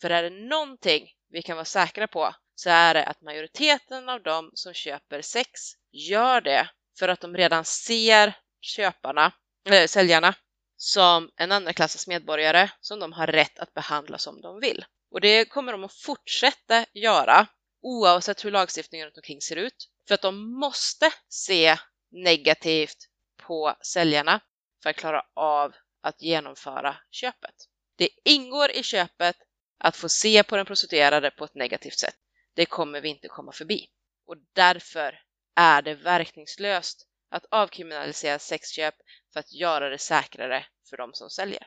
För 0.00 0.10
är 0.10 0.22
det 0.22 0.30
någonting 0.30 1.10
vi 1.28 1.42
kan 1.42 1.56
vara 1.56 1.64
säkra 1.64 2.08
på 2.08 2.34
så 2.54 2.70
är 2.70 2.94
det 2.94 3.04
att 3.04 3.20
majoriteten 3.20 4.08
av 4.08 4.22
de 4.22 4.50
som 4.54 4.74
köper 4.74 5.22
sex 5.22 5.60
gör 5.92 6.40
det 6.40 6.70
för 6.98 7.08
att 7.08 7.20
de 7.20 7.36
redan 7.36 7.64
ser 7.64 8.38
köparna, 8.60 9.32
eller 9.64 9.86
säljarna 9.86 10.34
som 10.76 11.30
en 11.36 11.52
andra 11.52 11.72
klassens 11.72 12.06
medborgare 12.06 12.70
som 12.80 13.00
de 13.00 13.12
har 13.12 13.26
rätt 13.26 13.58
att 13.58 13.74
behandla 13.74 14.18
som 14.18 14.40
de 14.40 14.60
vill. 14.60 14.84
Och 15.10 15.20
det 15.20 15.44
kommer 15.44 15.72
de 15.72 15.84
att 15.84 15.94
fortsätta 15.94 16.86
göra 16.94 17.46
oavsett 17.82 18.44
hur 18.44 18.50
lagstiftningen 18.50 19.06
runt 19.06 19.16
omkring 19.16 19.40
ser 19.40 19.56
ut. 19.56 19.88
För 20.08 20.14
att 20.14 20.22
de 20.22 20.60
måste 20.60 21.10
se 21.28 21.76
negativt 22.10 23.08
på 23.36 23.76
säljarna 23.82 24.40
för 24.82 24.90
att 24.90 24.96
klara 24.96 25.22
av 25.34 25.74
att 26.02 26.22
genomföra 26.22 26.96
köpet. 27.10 27.54
Det 27.96 28.08
ingår 28.24 28.70
i 28.70 28.82
köpet 28.82 29.36
att 29.78 29.96
få 29.96 30.08
se 30.08 30.42
på 30.42 30.56
den 30.56 30.66
prostituerade 30.66 31.30
på 31.30 31.44
ett 31.44 31.54
negativt 31.54 31.98
sätt. 31.98 32.16
Det 32.54 32.66
kommer 32.66 33.00
vi 33.00 33.08
inte 33.08 33.28
komma 33.28 33.52
förbi. 33.52 33.88
Och 34.26 34.36
därför 34.52 35.18
är 35.56 35.82
det 35.82 35.94
verkningslöst 35.94 37.06
att 37.32 37.46
avkriminalisera 37.50 38.38
sexköp 38.38 38.94
för 39.32 39.40
att 39.40 39.52
göra 39.52 39.88
det 39.88 39.98
säkrare 39.98 40.66
för 40.90 40.96
de 40.96 41.14
som 41.14 41.30
säljer. 41.30 41.66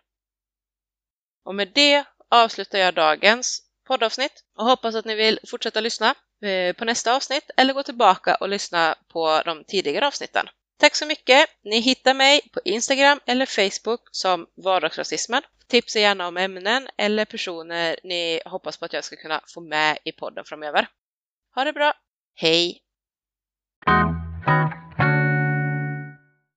Och 1.45 1.55
med 1.55 1.71
det 1.75 2.05
avslutar 2.29 2.79
jag 2.79 2.93
dagens 2.93 3.61
poddavsnitt 3.87 4.43
och 4.57 4.65
hoppas 4.65 4.95
att 4.95 5.05
ni 5.05 5.15
vill 5.15 5.39
fortsätta 5.47 5.81
lyssna 5.81 6.15
eh, 6.41 6.75
på 6.75 6.85
nästa 6.85 7.15
avsnitt 7.15 7.49
eller 7.57 7.73
gå 7.73 7.83
tillbaka 7.83 8.35
och 8.35 8.49
lyssna 8.49 8.95
på 9.07 9.41
de 9.45 9.63
tidigare 9.63 10.07
avsnitten. 10.07 10.47
Tack 10.79 10.95
så 10.95 11.05
mycket! 11.05 11.49
Ni 11.63 11.79
hittar 11.79 12.13
mig 12.13 12.49
på 12.53 12.59
Instagram 12.65 13.19
eller 13.25 13.45
Facebook 13.45 14.01
som 14.11 14.47
Vardagsrasismen. 14.55 15.43
Tipsa 15.67 15.99
gärna 15.99 16.27
om 16.27 16.37
ämnen 16.37 16.87
eller 16.97 17.25
personer 17.25 17.99
ni 18.03 18.41
hoppas 18.45 18.77
på 18.77 18.85
att 18.85 18.93
jag 18.93 19.03
ska 19.03 19.15
kunna 19.15 19.41
få 19.53 19.61
med 19.61 19.97
i 20.03 20.11
podden 20.11 20.45
framöver. 20.45 20.87
Ha 21.55 21.63
det 21.63 21.73
bra! 21.73 21.93
Hej! 22.35 22.81